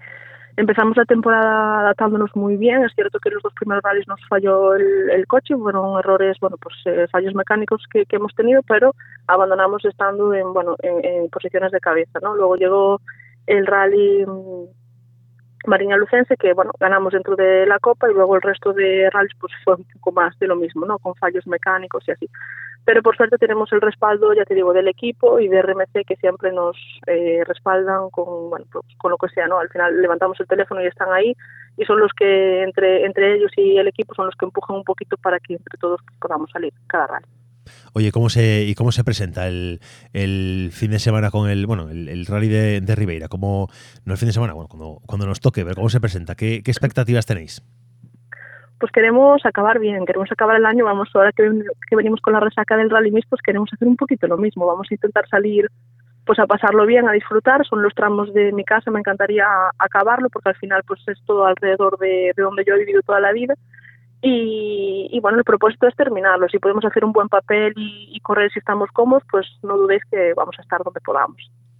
empezamos 0.57 0.97
la 0.97 1.05
temporada 1.05 1.79
adaptándonos 1.81 2.35
muy 2.35 2.57
bien. 2.57 2.83
Es 2.83 2.91
cierto 2.93 3.19
que 3.19 3.29
los 3.29 3.41
dos 3.41 3.53
primeros 3.53 3.81
rallies 3.81 4.07
nos 4.07 4.19
falló 4.27 4.75
el, 4.75 5.25
coche, 5.27 5.55
fueron 5.55 5.97
errores, 5.99 6.37
bueno, 6.41 6.57
pues 6.57 6.75
eh, 6.85 7.07
fallos 7.11 7.33
mecánicos 7.33 7.85
que, 7.91 8.05
hemos 8.09 8.35
tenido, 8.35 8.61
pero 8.63 8.93
abandonamos 9.27 9.85
estando 9.85 10.33
en, 10.33 10.51
bueno, 10.53 10.75
en, 10.83 11.05
en 11.05 11.29
posiciones 11.29 11.71
de 11.71 11.79
cabeza, 11.79 12.19
¿no? 12.21 12.35
Luego 12.35 12.57
llegó 12.57 13.01
el 13.47 13.65
rally 13.65 14.25
Mariña 15.65 15.97
Lucense, 15.97 16.37
que 16.37 16.53
bueno, 16.53 16.71
ganamos 16.79 17.13
dentro 17.13 17.35
de 17.35 17.65
la 17.65 17.79
Copa 17.79 18.09
y 18.09 18.13
luego 18.13 18.35
el 18.35 18.41
resto 18.41 18.73
de 18.73 19.09
rallies 19.09 19.35
pues 19.39 19.53
fue 19.63 19.75
un 19.75 19.85
poco 19.93 20.11
más 20.13 20.37
de 20.39 20.47
lo 20.47 20.55
mismo, 20.55 20.85
¿no? 20.85 20.97
Con 20.99 21.15
fallos 21.15 21.45
mecánicos 21.47 22.03
y 22.07 22.11
así. 22.11 22.29
Pero 22.85 23.03
por 23.03 23.15
suerte 23.15 23.37
tenemos 23.37 23.71
el 23.73 23.81
respaldo, 23.81 24.33
ya 24.33 24.45
te 24.45 24.55
digo, 24.55 24.73
del 24.73 24.87
equipo 24.87 25.39
y 25.39 25.47
de 25.47 25.61
RMC 25.61 26.05
que 26.07 26.15
siempre 26.15 26.51
nos 26.51 26.77
eh, 27.07 27.43
respaldan 27.45 28.09
con, 28.09 28.49
bueno, 28.49 28.65
pues, 28.71 28.85
con 28.97 29.11
lo 29.11 29.17
que 29.17 29.27
sea, 29.29 29.47
¿no? 29.47 29.59
Al 29.59 29.69
final 29.69 30.01
levantamos 30.01 30.39
el 30.39 30.47
teléfono 30.47 30.81
y 30.81 30.87
están 30.87 31.11
ahí 31.11 31.35
y 31.77 31.85
son 31.85 31.99
los 31.99 32.11
que 32.13 32.63
entre, 32.63 33.05
entre 33.05 33.35
ellos 33.35 33.51
y 33.57 33.77
el 33.77 33.87
equipo 33.87 34.15
son 34.15 34.27
los 34.27 34.35
que 34.35 34.45
empujan 34.45 34.77
un 34.77 34.83
poquito 34.83 35.17
para 35.17 35.39
que 35.39 35.53
entre 35.53 35.77
todos 35.77 36.01
podamos 36.19 36.49
salir 36.51 36.73
cada 36.87 37.07
rally. 37.07 37.38
Oye, 37.93 38.11
¿cómo 38.11 38.29
se, 38.29 38.63
¿y 38.63 38.75
cómo 38.75 38.91
se 38.91 39.03
presenta 39.03 39.47
el, 39.47 39.79
el 40.13 40.69
fin 40.71 40.91
de 40.91 40.99
semana 40.99 41.31
con 41.31 41.49
el, 41.49 41.65
bueno, 41.65 41.89
el, 41.89 42.07
el 42.07 42.25
rally 42.25 42.47
de, 42.47 42.81
de, 42.81 42.95
Ribeira? 42.95 43.27
¿Cómo, 43.27 43.67
no 44.05 44.13
el 44.13 44.19
fin 44.19 44.27
de 44.27 44.33
semana, 44.33 44.53
bueno, 44.53 44.67
cuando, 44.67 44.99
cuando 45.05 45.25
nos 45.25 45.39
toque, 45.39 45.63
ver 45.63 45.75
cómo 45.75 45.89
se 45.89 45.99
presenta. 45.99 46.35
¿Qué, 46.35 46.61
qué 46.63 46.71
expectativas 46.71 47.25
tenéis? 47.25 47.63
Pues 48.79 48.91
queremos 48.91 49.45
acabar 49.45 49.79
bien, 49.79 50.05
queremos 50.05 50.31
acabar 50.31 50.55
el 50.55 50.65
año, 50.65 50.85
vamos, 50.85 51.09
ahora 51.13 51.31
que, 51.33 51.43
que 51.89 51.95
venimos 51.95 52.21
con 52.21 52.33
la 52.33 52.39
resaca 52.39 52.77
del 52.77 52.89
Rally 52.89 53.11
Mix, 53.11 53.27
pues 53.27 53.41
queremos 53.41 53.69
hacer 53.73 53.87
un 53.87 53.97
poquito 53.97 54.27
lo 54.27 54.37
mismo, 54.37 54.65
vamos 54.65 54.87
a 54.89 54.93
intentar 54.93 55.27
salir 55.27 55.67
pues 56.25 56.37
a 56.37 56.45
pasarlo 56.45 56.85
bien, 56.85 57.09
a 57.09 57.11
disfrutar, 57.11 57.65
son 57.65 57.81
los 57.81 57.93
tramos 57.95 58.31
de 58.35 58.51
mi 58.51 58.63
casa, 58.63 58.91
me 58.91 58.99
encantaría 58.99 59.47
acabarlo 59.79 60.29
porque 60.29 60.49
al 60.49 60.55
final 60.55 60.83
pues 60.85 61.01
es 61.07 61.17
todo 61.25 61.45
alrededor 61.45 61.97
de, 61.97 62.33
de 62.37 62.43
donde 62.43 62.63
yo 62.65 62.75
he 62.75 62.79
vivido 62.79 63.01
toda 63.01 63.19
la 63.19 63.33
vida 63.33 63.55
y, 64.21 65.09
y, 65.11 65.19
bueno, 65.19 65.37
el 65.37 65.43
propósito 65.43 65.87
es 65.87 65.95
terminarlo. 65.95 66.47
Si 66.49 66.59
podemos 66.59 66.83
hacer 66.83 67.05
un 67.05 67.13
buen 67.13 67.29
papel 67.29 67.73
y, 67.75 68.09
y, 68.15 68.19
correr 68.19 68.51
si 68.51 68.59
estamos 68.59 68.89
cómodos, 68.91 69.23
pues 69.31 69.47
no 69.63 69.77
dudéis 69.77 70.03
que 70.11 70.33
vamos 70.35 70.55
a 70.59 70.61
estar 70.61 70.81
donde 70.83 70.99
podamos. 71.01 71.37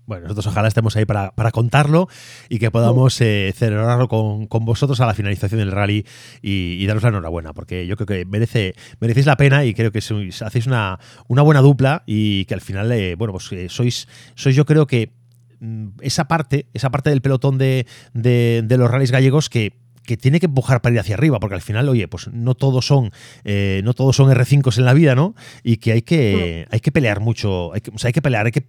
Bueno, 0.10 0.24
nosotros 0.24 0.48
ojalá 0.48 0.68
estemos 0.68 0.96
ahí 0.96 1.06
para, 1.06 1.30
para 1.36 1.52
contarlo 1.52 2.08
y 2.50 2.58
que 2.58 2.72
podamos 2.72 3.22
eh, 3.22 3.54
celebrarlo 3.56 4.08
con, 4.08 4.48
con, 4.48 4.66
vosotros 4.66 5.00
a 5.02 5.06
la 5.06 5.14
finalización 5.14 5.60
del 5.60 5.72
rally 5.72 6.04
y, 6.42 6.82
y, 6.82 6.86
daros 6.88 7.04
la 7.04 7.10
enhorabuena, 7.10 7.54
porque 7.54 7.86
yo 7.86 7.96
creo 7.96 8.08
que 8.08 8.26
merece, 8.26 8.74
merecéis 9.00 9.28
la 9.28 9.38
pena 9.38 9.66
y 9.66 9.76
creo 9.76 9.92
que 9.92 10.02
sois, 10.02 10.42
hacéis 10.42 10.66
una, 10.66 10.98
una 11.28 11.44
buena 11.44 11.62
dupla 11.62 12.02
y 12.08 12.46
que 12.46 12.56
al 12.56 12.62
final, 12.62 12.92
eh, 12.92 13.14
bueno, 13.14 13.34
pues 13.34 13.52
eh, 13.52 13.70
sois, 13.70 14.08
sois 14.34 14.56
yo 14.56 14.66
creo 14.66 14.88
que 14.88 15.12
mm, 15.60 15.90
esa 16.02 16.28
parte, 16.28 16.66
esa 16.74 16.90
parte 16.90 17.12
del 17.12 17.22
pelotón 17.22 17.60
de, 17.60 17.86
de, 18.14 18.64
de 18.66 18.78
los 18.80 18.90
rallies 18.90 19.12
gallegos 19.12 19.48
que 19.48 19.74
que 20.10 20.18
tiene 20.18 20.40
que 20.40 20.48
empujar 20.48 20.82
para 20.82 20.96
ir 20.96 21.00
hacia 21.00 21.14
arriba, 21.14 21.40
porque 21.40 21.54
al 21.54 21.62
final, 21.62 21.88
oye, 21.88 22.08
pues 22.08 22.34
no 22.34 22.56
todos 22.56 22.84
son, 22.88 23.12
eh, 23.44 23.82
no 23.84 23.94
todos 23.94 24.16
son 24.16 24.32
R5 24.32 24.76
en 24.80 24.86
la 24.86 24.96
vida, 24.96 25.14
¿no? 25.14 25.36
Y 25.62 25.78
que 25.78 25.92
hay 25.92 26.02
que, 26.02 26.66
hay 26.72 26.80
que 26.80 26.92
pelear 26.92 27.20
mucho, 27.20 27.72
hay 27.76 27.82
que, 27.82 27.92
o 27.92 28.00
sea, 28.00 28.08
hay 28.08 28.14
que 28.14 28.24
pelear, 28.24 28.48
hay 28.48 28.52
que, 28.52 28.64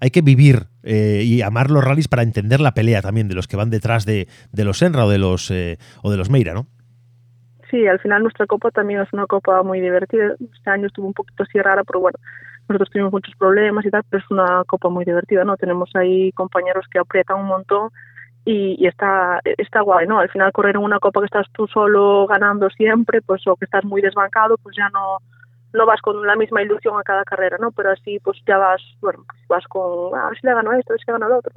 hay 0.00 0.10
que 0.10 0.20
vivir 0.20 0.66
eh, 0.82 1.22
y 1.24 1.40
amar 1.40 1.70
los 1.70 1.82
rallies 1.82 2.08
para 2.08 2.22
entender 2.22 2.60
la 2.60 2.74
pelea 2.74 3.00
también 3.00 3.26
de 3.26 3.34
los 3.34 3.48
que 3.48 3.56
van 3.56 3.70
detrás 3.70 4.04
de, 4.04 4.28
de 4.52 4.64
los 4.64 4.82
Enra 4.82 5.06
o 5.06 5.08
de 5.08 5.16
los, 5.16 5.50
eh, 5.50 5.78
o 6.02 6.10
de 6.10 6.18
los 6.18 6.28
Meira, 6.28 6.52
¿no? 6.52 6.66
Sí, 7.70 7.86
al 7.86 7.98
final 7.98 8.20
nuestra 8.20 8.44
copa 8.44 8.70
también 8.70 9.00
es 9.00 9.10
una 9.14 9.26
copa 9.26 9.62
muy 9.62 9.80
divertida. 9.80 10.34
Este 10.54 10.68
año 10.68 10.88
estuvo 10.88 11.06
un 11.06 11.14
poquito 11.14 11.42
así 11.42 11.58
rara, 11.58 11.84
pero 11.84 12.00
bueno, 12.00 12.18
nosotros 12.68 12.90
tuvimos 12.90 13.12
muchos 13.12 13.34
problemas 13.36 13.86
y 13.86 13.90
tal, 13.90 14.02
pero 14.10 14.22
es 14.22 14.30
una 14.30 14.62
copa 14.66 14.90
muy 14.90 15.06
divertida, 15.06 15.42
¿no? 15.42 15.56
Tenemos 15.56 15.90
ahí 15.94 16.32
compañeros 16.32 16.84
que 16.92 16.98
aprietan 16.98 17.40
un 17.40 17.46
montón 17.46 17.88
y, 18.44 18.76
y, 18.82 18.86
está, 18.86 19.40
está 19.44 19.80
guay, 19.82 20.06
¿no? 20.06 20.18
Al 20.18 20.30
final 20.30 20.52
correr 20.52 20.76
en 20.76 20.82
una 20.82 20.98
copa 20.98 21.20
que 21.20 21.26
estás 21.26 21.46
tú 21.52 21.66
solo 21.66 22.26
ganando 22.26 22.68
siempre, 22.70 23.22
pues 23.22 23.46
o 23.46 23.56
que 23.56 23.64
estás 23.64 23.84
muy 23.84 24.02
desbancado, 24.02 24.56
pues 24.58 24.76
ya 24.76 24.88
no 24.90 25.18
no 25.72 25.86
vas 25.86 26.00
con 26.00 26.26
la 26.26 26.36
misma 26.36 26.62
ilusión 26.62 26.98
a 26.98 27.02
cada 27.02 27.24
carrera, 27.24 27.56
¿no? 27.58 27.72
Pero 27.72 27.90
así 27.90 28.18
pues 28.20 28.38
ya 28.46 28.58
vas, 28.58 28.82
bueno, 29.00 29.24
pues 29.26 29.40
vas 29.48 29.64
con, 29.68 30.14
ah, 30.14 30.26
a 30.26 30.28
ver 30.30 30.38
si 30.38 30.46
le 30.46 30.54
gano 30.54 30.72
esto, 30.72 30.92
a 30.92 30.94
ver 30.94 31.00
si 31.00 31.04
le 31.06 31.12
gano 31.12 31.28
lo 31.28 31.38
otro, 31.38 31.52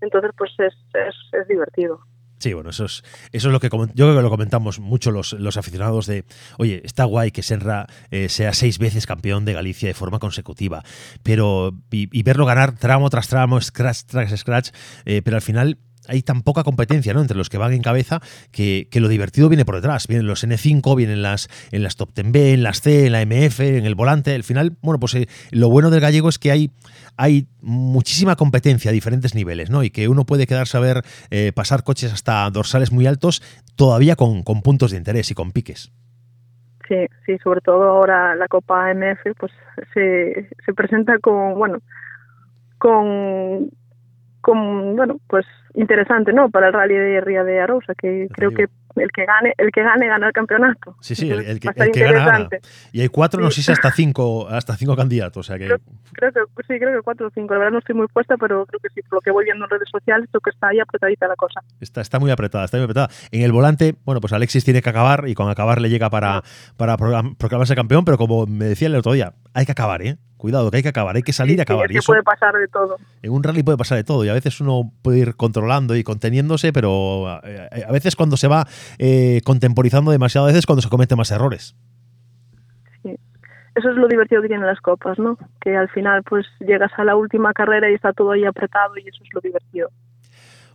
entonces 0.00 0.30
pues 0.36 0.52
es, 0.58 0.74
es, 0.94 1.14
es 1.32 1.48
divertido. 1.48 2.00
Sí, 2.38 2.52
bueno, 2.52 2.68
eso 2.68 2.84
es, 2.84 3.02
eso 3.32 3.48
es 3.48 3.52
lo 3.52 3.60
que 3.60 3.70
yo 3.70 3.86
creo 3.94 4.14
que 4.14 4.22
lo 4.22 4.28
comentamos 4.28 4.78
mucho 4.78 5.10
los, 5.10 5.32
los 5.32 5.56
aficionados 5.56 6.06
de, 6.06 6.24
oye, 6.58 6.82
está 6.84 7.04
guay 7.04 7.30
que 7.30 7.42
Senra 7.42 7.86
eh, 8.10 8.28
sea 8.28 8.52
seis 8.52 8.78
veces 8.78 9.06
campeón 9.06 9.46
de 9.46 9.54
Galicia 9.54 9.88
de 9.88 9.94
forma 9.94 10.18
consecutiva, 10.18 10.82
pero 11.22 11.72
y, 11.90 12.08
y 12.16 12.22
verlo 12.22 12.44
ganar 12.44 12.76
tramo 12.76 13.08
tras 13.08 13.28
tramo, 13.28 13.58
scratch 13.60 14.04
tras 14.04 14.38
scratch, 14.38 14.70
eh, 15.06 15.22
pero 15.24 15.36
al 15.36 15.42
final 15.42 15.78
hay 16.08 16.22
tan 16.22 16.42
poca 16.42 16.62
competencia 16.64 17.12
¿no? 17.14 17.20
entre 17.20 17.36
los 17.36 17.48
que 17.48 17.58
van 17.58 17.72
en 17.72 17.82
cabeza 17.82 18.20
que, 18.52 18.88
que, 18.90 19.00
lo 19.00 19.08
divertido 19.08 19.48
viene 19.48 19.64
por 19.64 19.76
detrás. 19.76 20.06
Vienen 20.06 20.26
los 20.26 20.46
N5, 20.46 20.96
vienen 20.96 21.22
las, 21.22 21.48
en 21.72 21.82
las 21.82 21.96
Top 21.96 22.10
10B, 22.14 22.54
en 22.54 22.62
las 22.62 22.80
C, 22.80 23.06
en 23.06 23.12
la 23.12 23.24
MF, 23.24 23.60
en 23.60 23.86
el 23.86 23.94
volante. 23.94 24.34
Al 24.34 24.44
final, 24.44 24.76
bueno, 24.82 24.98
pues 24.98 25.14
eh, 25.14 25.28
lo 25.50 25.68
bueno 25.68 25.90
del 25.90 26.00
gallego 26.00 26.28
es 26.28 26.38
que 26.38 26.50
hay, 26.50 26.70
hay 27.16 27.48
muchísima 27.60 28.36
competencia 28.36 28.90
a 28.90 28.94
diferentes 28.94 29.34
niveles, 29.34 29.70
¿no? 29.70 29.82
Y 29.82 29.90
que 29.90 30.08
uno 30.08 30.24
puede 30.24 30.46
quedarse 30.46 30.76
a 30.76 30.80
ver 30.80 31.02
eh, 31.30 31.52
pasar 31.54 31.82
coches 31.84 32.12
hasta 32.12 32.48
dorsales 32.50 32.92
muy 32.92 33.06
altos 33.06 33.42
todavía 33.76 34.16
con, 34.16 34.42
con 34.42 34.62
puntos 34.62 34.92
de 34.92 34.98
interés 34.98 35.30
y 35.30 35.34
con 35.34 35.52
piques. 35.52 35.92
Sí, 36.88 37.06
sí, 37.26 37.36
sobre 37.42 37.60
todo 37.60 37.82
ahora 37.82 38.36
la 38.36 38.46
Copa 38.46 38.94
MF 38.94 39.34
pues 39.38 39.52
se, 39.92 40.48
se 40.64 40.72
presenta 40.72 41.18
con, 41.18 41.54
bueno, 41.54 41.78
con 42.78 43.70
con, 44.46 44.94
bueno, 44.94 45.16
pues 45.26 45.44
interesante, 45.76 46.32
¿no? 46.32 46.50
Para 46.50 46.68
el 46.68 46.72
Rally 46.72 46.94
de 46.94 47.20
Ría 47.20 47.44
de 47.44 47.60
Arousa, 47.60 47.94
que 47.94 48.28
creo 48.32 48.50
que 48.50 48.66
el 48.96 49.10
que 49.12 49.24
gane, 49.26 49.52
el 49.58 49.70
que 49.70 49.82
gane 49.82 50.06
gana 50.06 50.26
el 50.26 50.32
campeonato. 50.32 50.96
Sí, 51.00 51.14
sí, 51.14 51.30
el, 51.30 51.40
el 51.40 51.60
que, 51.60 51.68
el 51.76 51.92
que 51.92 52.00
gana, 52.00 52.24
gana, 52.24 52.48
Y 52.92 53.02
hay 53.02 53.08
cuatro, 53.08 53.40
no 53.40 53.50
sé 53.50 53.62
si 53.62 53.70
hasta 53.70 53.90
cinco, 53.90 54.48
hasta 54.48 54.74
cinco 54.76 54.96
candidatos, 54.96 55.38
o 55.38 55.42
sea 55.42 55.58
que... 55.58 55.66
Creo, 55.66 56.32
creo, 56.32 56.46
que 56.46 56.62
sí, 56.62 56.78
creo 56.78 56.96
que 56.96 57.02
cuatro 57.02 57.26
o 57.26 57.30
cinco. 57.30 57.54
La 57.54 57.58
verdad 57.58 57.72
no 57.72 57.78
estoy 57.78 57.94
muy 57.94 58.06
puesta, 58.08 58.36
pero 58.38 58.64
creo 58.66 58.80
que 58.80 58.88
sí, 58.94 59.02
por 59.02 59.18
lo 59.18 59.20
que 59.20 59.30
voy 59.30 59.44
viendo 59.44 59.64
en 59.64 59.70
redes 59.70 59.88
sociales, 59.90 60.28
creo 60.30 60.40
que 60.40 60.50
está 60.50 60.68
ahí 60.68 60.80
apretadita 60.80 61.28
la 61.28 61.36
cosa. 61.36 61.60
Está, 61.80 62.00
está 62.00 62.18
muy 62.18 62.30
apretada, 62.30 62.64
está 62.64 62.78
muy 62.78 62.84
apretada. 62.84 63.08
En 63.30 63.42
el 63.42 63.52
volante, 63.52 63.96
bueno, 64.04 64.20
pues 64.20 64.32
Alexis 64.32 64.64
tiene 64.64 64.80
que 64.80 64.88
acabar 64.88 65.24
y 65.28 65.34
con 65.34 65.50
acabar 65.50 65.80
le 65.80 65.90
llega 65.90 66.08
para, 66.08 66.42
para 66.76 66.96
proclamarse 66.96 67.74
campeón, 67.74 68.04
pero 68.04 68.16
como 68.16 68.46
me 68.46 68.64
decía 68.64 68.88
el 68.88 68.96
otro 68.96 69.12
día, 69.12 69.34
hay 69.52 69.66
que 69.66 69.72
acabar, 69.72 70.02
¿eh? 70.02 70.16
Cuidado, 70.36 70.70
que 70.70 70.78
hay 70.78 70.82
que 70.82 70.90
acabar, 70.90 71.16
hay 71.16 71.22
que 71.22 71.32
salir 71.32 71.54
sí, 71.54 71.60
a 71.60 71.62
acabar. 71.62 71.88
Sí, 71.88 71.94
y 71.94 71.98
eso, 71.98 72.12
puede 72.12 72.22
pasar 72.22 72.54
de 72.54 72.68
todo. 72.68 72.96
En 73.22 73.32
un 73.32 73.42
rally 73.42 73.62
puede 73.62 73.78
pasar 73.78 73.96
de 73.96 74.04
todo 74.04 74.24
y 74.24 74.28
a 74.28 74.34
veces 74.34 74.60
uno 74.60 74.92
puede 75.02 75.18
ir 75.18 75.36
controlando 75.36 75.96
y 75.96 76.04
conteniéndose, 76.04 76.72
pero 76.72 77.26
a, 77.26 77.36
a 77.38 77.92
veces 77.92 78.16
cuando 78.16 78.36
se 78.36 78.48
va 78.48 78.66
eh, 78.98 79.40
contemporizando 79.44 80.10
demasiado, 80.10 80.46
a 80.46 80.50
veces 80.50 80.66
cuando 80.66 80.82
se 80.82 80.90
cometen 80.90 81.16
más 81.16 81.30
errores. 81.30 81.74
Sí, 83.02 83.16
eso 83.74 83.90
es 83.90 83.96
lo 83.96 84.08
divertido 84.08 84.42
que 84.42 84.48
tienen 84.48 84.66
las 84.66 84.80
copas, 84.80 85.18
¿no? 85.18 85.38
Que 85.60 85.76
al 85.76 85.88
final 85.88 86.22
pues 86.22 86.46
llegas 86.60 86.92
a 86.96 87.04
la 87.04 87.16
última 87.16 87.52
carrera 87.52 87.90
y 87.90 87.94
está 87.94 88.12
todo 88.12 88.32
ahí 88.32 88.44
apretado 88.44 88.96
y 88.98 89.08
eso 89.08 89.22
es 89.22 89.30
lo 89.32 89.40
divertido. 89.40 89.88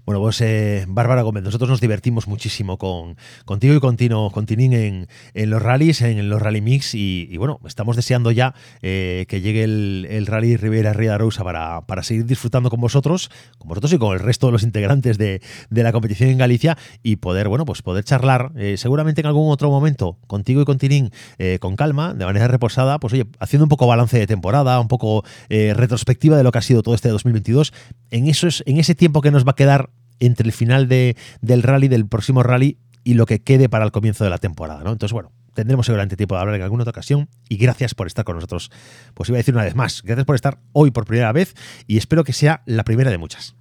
Bueno, 0.03 0.19
pues 0.19 0.41
eh, 0.41 0.85
Bárbara 0.87 1.21
Gómez, 1.21 1.43
nosotros 1.43 1.69
nos 1.69 1.79
divertimos 1.79 2.27
muchísimo 2.27 2.77
con, 2.77 3.17
contigo 3.45 3.75
y 3.75 3.79
con, 3.79 3.95
con 4.31 4.45
Tinín 4.47 4.73
en, 4.73 5.07
en, 5.35 5.49
los 5.51 5.61
rallies, 5.61 6.01
en 6.01 6.27
los 6.27 6.41
rally 6.41 6.59
mix 6.59 6.95
y, 6.95 7.37
bueno, 7.37 7.59
estamos 7.67 7.95
deseando 7.95 8.31
ya 8.31 8.55
eh, 8.81 9.25
que 9.27 9.41
llegue 9.41 9.63
el, 9.63 10.25
rally 10.25 10.57
Rivera 10.57 10.93
Ría 10.93 11.19
Rosa 11.19 11.43
para, 11.43 11.81
para 11.81 12.01
seguir 12.01 12.25
disfrutando 12.25 12.71
con 12.71 12.81
vosotros, 12.81 13.29
con 13.59 13.67
vosotros 13.67 13.93
y 13.93 13.99
con 13.99 14.13
el 14.13 14.19
resto 14.19 14.47
de 14.47 14.53
los 14.53 14.63
integrantes 14.63 15.19
de, 15.19 15.39
de 15.69 15.83
la 15.83 15.91
competición 15.91 16.31
en 16.31 16.39
Galicia 16.39 16.79
y 17.03 17.17
poder, 17.17 17.47
bueno, 17.47 17.65
pues 17.65 17.83
poder 17.83 18.03
charlar 18.03 18.53
eh, 18.55 18.77
seguramente 18.77 19.21
en 19.21 19.27
algún 19.27 19.51
otro 19.51 19.69
momento 19.69 20.17
contigo 20.25 20.63
y 20.63 20.65
con 20.65 20.79
Tinín 20.79 21.11
con 21.59 21.75
calma, 21.75 22.13
de 22.13 22.25
manera 22.25 22.47
reposada, 22.47 22.99
pues 22.99 23.13
oye, 23.13 23.25
haciendo 23.39 23.65
un 23.65 23.69
poco 23.69 23.87
balance 23.87 24.17
de 24.17 24.27
temporada, 24.27 24.79
un 24.79 24.87
poco 24.87 25.23
retrospectiva 25.49 26.37
de 26.37 26.43
lo 26.43 26.51
que 26.51 26.59
ha 26.59 26.61
sido 26.61 26.81
todo 26.83 26.95
este 26.95 27.09
2022, 27.09 27.73
en, 28.11 28.27
eso 28.27 28.47
es, 28.47 28.63
en 28.65 28.77
ese 28.77 28.95
tiempo 28.95 29.21
que 29.21 29.31
nos 29.31 29.45
va 29.45 29.51
a 29.51 29.55
quedar 29.55 29.90
entre 30.21 30.47
el 30.47 30.53
final 30.53 30.87
de, 30.87 31.17
del 31.41 31.63
rally, 31.63 31.89
del 31.89 32.07
próximo 32.07 32.41
rally, 32.43 32.77
y 33.03 33.15
lo 33.15 33.25
que 33.25 33.43
quede 33.43 33.67
para 33.67 33.83
el 33.83 33.91
comienzo 33.91 34.23
de 34.23 34.29
la 34.29 34.37
temporada, 34.37 34.83
¿no? 34.83 34.91
Entonces, 34.91 35.11
bueno, 35.11 35.31
tendremos 35.53 35.85
seguramente 35.85 36.15
tiempo 36.15 36.35
de 36.35 36.41
hablar 36.41 36.55
en 36.55 36.61
alguna 36.61 36.83
otra 36.83 36.91
ocasión 36.91 37.27
y 37.49 37.57
gracias 37.57 37.95
por 37.95 38.07
estar 38.07 38.23
con 38.23 38.35
nosotros. 38.35 38.71
Pues 39.13 39.29
iba 39.29 39.37
a 39.37 39.39
decir 39.39 39.53
una 39.53 39.63
vez 39.63 39.75
más, 39.75 40.03
gracias 40.03 40.25
por 40.25 40.35
estar 40.35 40.59
hoy 40.73 40.91
por 40.91 41.05
primera 41.05 41.31
vez 41.31 41.55
y 41.87 41.97
espero 41.97 42.23
que 42.23 42.33
sea 42.33 42.61
la 42.65 42.83
primera 42.83 43.11
de 43.11 43.17
muchas. 43.17 43.55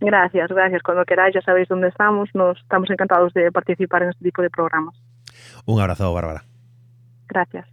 Gracias, 0.00 0.48
gracias. 0.48 0.82
Cuando 0.82 1.04
queráis 1.04 1.34
ya 1.34 1.40
sabéis 1.40 1.68
dónde 1.68 1.88
estamos. 1.88 2.28
Nos 2.34 2.58
estamos 2.58 2.88
encantados 2.90 3.32
de 3.34 3.50
participar 3.50 4.02
en 4.02 4.10
este 4.10 4.24
tipo 4.24 4.42
de 4.42 4.50
programas. 4.50 4.94
Un 5.66 5.80
abrazo, 5.80 6.12
Bárbara. 6.12 6.44
Gracias. 7.28 7.66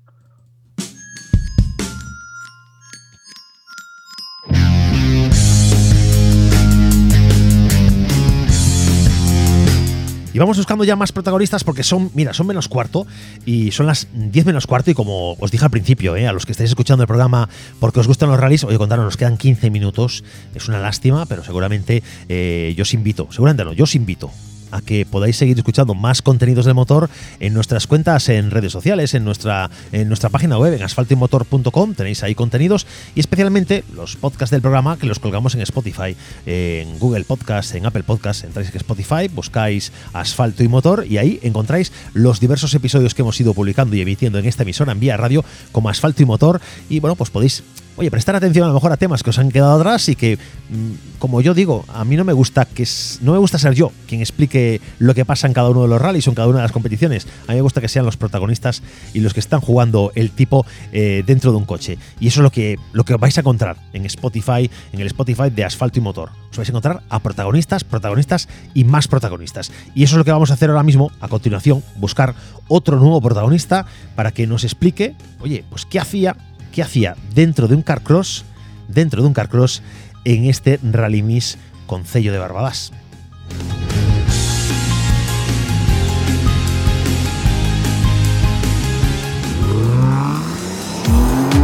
Y 10.36 10.38
vamos 10.38 10.58
buscando 10.58 10.84
ya 10.84 10.98
más 10.98 11.14
protagonistas 11.14 11.64
porque 11.64 11.82
son, 11.82 12.12
mira, 12.14 12.34
son 12.34 12.46
menos 12.46 12.68
cuarto 12.68 13.08
y 13.46 13.72
son 13.72 13.86
las 13.86 14.10
10 14.12 14.46
menos 14.46 14.68
cuarto 14.68 14.92
y 14.92 14.94
como 14.94 15.32
os 15.40 15.50
dije 15.50 15.64
al 15.64 15.72
principio, 15.72 16.18
eh, 16.18 16.28
a 16.28 16.34
los 16.34 16.46
que 16.46 16.52
estáis 16.52 16.72
escuchando 16.72 17.04
el 17.04 17.08
programa 17.08 17.48
porque 17.80 18.02
os 18.02 18.08
gustan 18.08 18.28
los 18.28 18.38
rallies, 18.38 18.66
oye, 18.66 18.78
contaros, 18.78 19.06
nos 19.06 19.16
quedan 19.16 19.38
15 19.38 19.70
minutos, 19.70 20.26
es 20.54 20.68
una 20.68 20.80
lástima, 20.80 21.26
pero 21.26 21.42
seguramente 21.42 22.04
eh, 22.28 22.74
yo 22.76 22.82
os 22.82 22.94
invito, 22.94 23.30
seguramente 23.32 23.64
no, 23.64 23.72
yo 23.72 23.86
os 23.86 23.96
invito 23.96 24.30
a 24.76 24.82
que 24.82 25.06
podáis 25.06 25.38
seguir 25.38 25.58
escuchando 25.58 25.96
más 25.96 26.22
contenidos 26.22 26.66
del 26.66 26.74
motor 26.74 27.10
en 27.40 27.54
nuestras 27.54 27.88
cuentas 27.88 28.28
en 28.30 28.52
redes 28.52 28.72
sociales, 28.72 29.14
en 29.14 29.24
nuestra, 29.24 29.70
en 29.92 30.08
nuestra 30.08 30.30
página 30.30 30.58
web, 30.58 30.74
en 30.74 30.84
asfaltoymotor.com, 30.84 31.94
tenéis 31.94 32.24
ahí 32.24 32.36
contenidos 32.36 32.86
y 33.16 33.22
especialmente 33.22 33.84
los 33.96 34.18
podcasts 34.18 34.52
del 34.52 34.62
programa 34.62 34.98
que 34.98 35.08
los 35.08 35.20
colgamos 35.20 35.56
en 35.56 35.62
Spotify, 35.62 36.16
en 36.46 37.00
Google 37.00 37.24
Podcast, 37.24 37.74
en 37.76 37.86
Apple 37.86 38.04
Podcast, 38.04 38.44
entráis 38.44 38.70
en 38.70 38.78
Spotify, 38.78 39.28
buscáis 39.34 39.92
asfalto 40.14 40.64
y 40.64 40.68
motor 40.68 41.06
y 41.08 41.18
ahí 41.18 41.40
encontráis 41.42 41.92
los 42.14 42.40
diversos 42.40 42.74
episodios 42.74 43.14
que 43.14 43.22
hemos 43.22 43.40
ido 43.40 43.54
publicando 43.54 43.96
y 43.96 44.02
emitiendo 44.02 44.40
en 44.40 44.46
esta 44.46 44.64
emisora 44.64 44.92
en 44.92 45.00
vía 45.00 45.16
radio 45.16 45.46
como 45.72 45.90
asfalto 45.90 46.22
y 46.22 46.26
motor. 46.26 46.60
Y 46.90 47.00
bueno, 47.00 47.16
pues 47.16 47.30
podéis 47.30 47.64
oye, 47.98 48.12
prestar 48.12 48.36
atención 48.36 48.66
a 48.66 48.68
lo 48.68 48.74
mejor 48.74 48.92
a 48.92 48.98
temas 48.98 49.24
que 49.24 49.30
os 49.30 49.40
han 49.40 49.52
quedado 49.52 49.80
atrás 49.80 50.10
y 50.10 50.16
que, 50.16 50.38
mm, 50.38 51.18
como 51.20 51.42
yo 51.42 51.54
digo, 51.54 51.86
a 51.94 52.04
mí 52.04 52.16
no 52.16 52.24
me 52.24 52.34
gusta 52.34 52.66
que 52.66 52.86
no 53.22 53.32
me 53.32 53.38
gusta 53.38 53.58
ser 53.58 53.74
yo 53.74 53.92
quien 54.08 54.22
explique 54.22 54.82
lo 55.00 55.14
que 55.14 55.26
pasa 55.26 55.48
en 55.48 55.54
cada 55.54 55.70
uno 55.70 55.84
de 55.84 55.88
los 55.88 56.02
rallies 56.02 56.28
o 56.28 56.32
en 56.32 56.36
cada 56.36 56.48
una 56.48 56.58
de 56.58 56.64
las 56.64 56.72
competiciones. 56.72 57.28
A 57.48 57.52
mí 57.52 57.56
me 57.56 57.62
gusta 57.62 57.82
que 57.82 57.88
sean 57.88 58.06
los 58.06 58.18
protagonistas 58.18 58.84
y 59.14 59.22
los 59.22 59.34
que 59.34 59.40
están 59.40 59.62
jugando 59.62 60.12
el 60.16 60.32
tipo 60.32 60.66
eh, 60.92 61.24
dentro 61.26 61.52
de 61.52 61.58
un 61.58 61.66
coche. 61.66 61.98
Y 62.20 62.28
eso 62.28 62.42
es 62.42 62.44
lo 62.44 62.52
que, 62.52 62.78
lo 62.94 63.06
que 63.06 63.16
vais 63.16 63.38
a 63.38 63.42
encontrar 63.42 63.78
en 63.94 64.06
Spotify, 64.06 64.70
en 64.92 65.00
el 65.00 65.08
Spotify 65.08 65.50
de 65.50 65.64
Asfalto 65.64 66.00
y 66.00 66.02
Motor. 66.02 66.32
Os 66.52 66.58
vais 66.58 66.70
a 66.70 66.72
encontrar 66.72 67.04
a 67.10 67.20
protagonistas, 67.20 67.84
protagonistas 67.84 68.48
y 68.74 68.84
más 68.84 69.08
protagonistas. 69.08 69.72
Y 69.94 70.04
eso 70.04 70.16
es 70.16 70.18
lo 70.18 70.26
que 70.26 70.32
vamos 70.32 70.52
a 70.52 70.56
hacer 70.56 70.70
ahora 70.70 70.84
mismo, 70.84 71.12
a 71.20 71.28
continuación, 71.28 71.84
buscar 71.96 72.36
otro 72.68 72.98
nuevo 72.98 73.22
protagonista 73.22 73.86
para 74.16 74.32
que 74.32 74.48
nos 74.48 74.64
explique, 74.64 75.16
oye, 75.40 75.64
pues 75.70 75.86
qué 75.86 76.00
hacía 76.00 76.36
qué 76.76 76.84
hacía 76.84 77.16
dentro 77.34 77.70
de 77.70 77.76
un 77.76 77.82
carcross, 77.82 78.44
dentro 78.90 79.22
de 79.22 79.28
un 79.30 79.34
carcross 79.34 79.82
en 80.26 80.44
este 80.44 80.78
Rally 80.84 81.24
Miss 81.24 81.58
con 81.88 82.06
sello 82.06 82.34
de 82.34 82.38
Barbadas. 82.38 82.92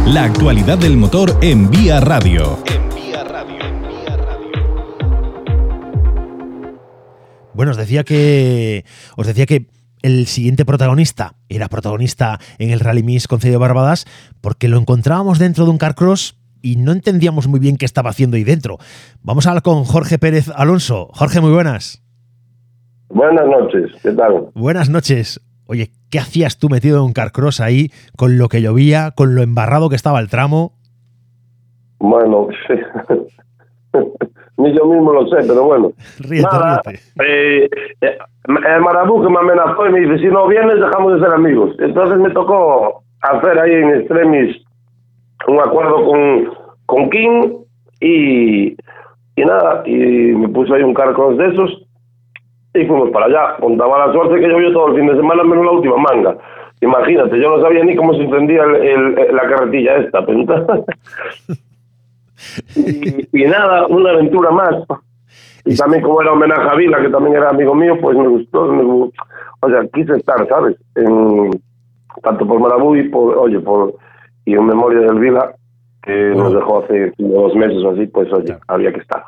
La 0.06 0.24
actualidad 0.24 0.78
del 0.78 0.96
motor 0.96 1.38
en 1.42 1.70
Vía 1.70 2.00
Radio. 2.00 2.58
Bueno, 7.52 7.72
os 7.72 7.76
decía 7.76 8.02
que 8.02 8.86
os 9.16 9.26
decía 9.26 9.44
que 9.44 9.66
el 10.02 10.26
siguiente 10.26 10.64
protagonista 10.64 11.34
era 11.48 11.68
protagonista 11.68 12.38
en 12.58 12.70
el 12.70 12.80
Rally 12.80 13.02
Miss 13.02 13.28
con 13.28 13.38
de 13.38 13.56
Barbadas 13.56 14.06
porque 14.40 14.68
lo 14.68 14.78
encontrábamos 14.78 15.38
dentro 15.38 15.64
de 15.64 15.70
un 15.70 15.78
carcross 15.78 16.38
y 16.60 16.76
no 16.76 16.92
entendíamos 16.92 17.48
muy 17.48 17.60
bien 17.60 17.76
qué 17.76 17.84
estaba 17.84 18.10
haciendo 18.10 18.36
ahí 18.36 18.44
dentro. 18.44 18.78
Vamos 19.22 19.46
a 19.46 19.50
hablar 19.50 19.62
con 19.62 19.84
Jorge 19.84 20.18
Pérez 20.18 20.48
Alonso. 20.54 21.08
Jorge, 21.12 21.40
muy 21.40 21.52
buenas. 21.52 22.02
Buenas 23.08 23.46
noches, 23.46 23.90
¿qué 24.02 24.12
tal? 24.12 24.50
Buenas 24.54 24.88
noches. 24.88 25.40
Oye, 25.66 25.90
¿qué 26.10 26.18
hacías 26.18 26.58
tú 26.58 26.68
metido 26.68 26.98
en 26.98 27.04
un 27.04 27.12
carcross 27.12 27.60
ahí 27.60 27.90
con 28.16 28.38
lo 28.38 28.48
que 28.48 28.62
llovía, 28.62 29.12
con 29.12 29.34
lo 29.34 29.42
embarrado 29.42 29.88
que 29.88 29.96
estaba 29.96 30.20
el 30.20 30.28
tramo? 30.28 30.74
Bueno, 31.98 32.48
sí. 32.68 33.98
Ni 34.58 34.72
yo 34.76 34.84
mismo 34.86 35.12
lo 35.12 35.26
sé, 35.28 35.36
pero 35.46 35.64
bueno. 35.64 35.92
Ríete, 36.20 36.46
Nada, 36.50 36.82
ríete. 36.84 37.02
eh, 37.24 37.68
eh, 38.00 38.18
el 38.74 38.80
marabú 38.80 39.22
que 39.22 39.28
me 39.28 39.38
amenazó 39.38 39.86
y 39.86 39.92
me 39.92 40.00
dice, 40.00 40.18
si 40.18 40.26
no 40.26 40.46
vienes 40.48 40.76
dejamos 40.80 41.14
de 41.14 41.20
ser 41.20 41.32
amigos. 41.34 41.74
Entonces 41.78 42.18
me 42.18 42.30
tocó 42.30 43.02
hacer 43.22 43.58
ahí 43.58 43.72
en 43.72 43.90
extremis 43.96 44.56
un 45.48 45.58
acuerdo 45.60 46.04
con, 46.04 46.50
con 46.86 47.10
King 47.10 47.54
y, 48.00 48.68
y 49.36 49.44
nada, 49.44 49.82
y 49.86 49.94
me 49.96 50.48
puso 50.48 50.74
ahí 50.74 50.82
un 50.82 50.94
carcos 50.94 51.36
de 51.38 51.48
esos 51.48 51.82
y 52.74 52.84
fuimos 52.86 53.10
para 53.10 53.26
allá. 53.26 53.56
Contaba 53.60 54.06
la 54.06 54.12
suerte 54.12 54.40
que 54.40 54.48
llovió 54.48 54.72
todo 54.72 54.88
el 54.88 54.96
fin 54.96 55.06
de 55.08 55.16
semana 55.16 55.42
menos 55.44 55.64
la 55.64 55.70
última 55.72 55.96
manga. 55.96 56.36
Imagínate, 56.80 57.38
yo 57.40 57.56
no 57.56 57.62
sabía 57.62 57.84
ni 57.84 57.94
cómo 57.94 58.12
se 58.14 58.22
encendía 58.22 58.64
el, 58.64 58.74
el- 58.76 59.36
la 59.36 59.42
carretilla 59.48 59.96
esta. 59.98 60.24
pero 60.26 60.44
y, 62.76 63.28
y 63.32 63.44
nada, 63.46 63.86
una 63.86 64.10
aventura 64.10 64.50
más. 64.50 64.74
Y 65.64 65.76
también 65.76 66.02
como 66.02 66.20
era 66.20 66.32
homenaje 66.32 66.68
a 66.68 66.74
Vila, 66.74 67.00
que 67.00 67.08
también 67.08 67.36
era 67.36 67.50
amigo 67.50 67.74
mío, 67.74 67.96
pues 68.00 68.16
me 68.16 68.26
gustó, 68.28 68.66
me 68.66 68.82
o 68.84 69.68
sea, 69.68 69.86
quise 69.92 70.16
estar, 70.16 70.46
¿sabes? 70.48 70.76
En, 70.96 71.50
tanto 72.22 72.46
por 72.46 72.58
Marabú 72.60 72.96
y 72.96 73.08
por, 73.08 73.36
oye, 73.38 73.60
por, 73.60 73.94
y 74.44 74.54
en 74.54 74.66
memoria 74.66 75.00
del 75.00 75.20
Vila, 75.20 75.54
que 76.02 76.30
Bueno. 76.30 76.44
nos 76.44 76.54
dejó 76.54 76.82
hace 76.84 77.12
dos 77.18 77.54
meses 77.54 77.78
o 77.84 77.90
así, 77.90 78.06
pues 78.08 78.32
oye, 78.32 78.46
Claro. 78.46 78.60
había 78.66 78.92
que 78.92 79.00
estar. 79.00 79.22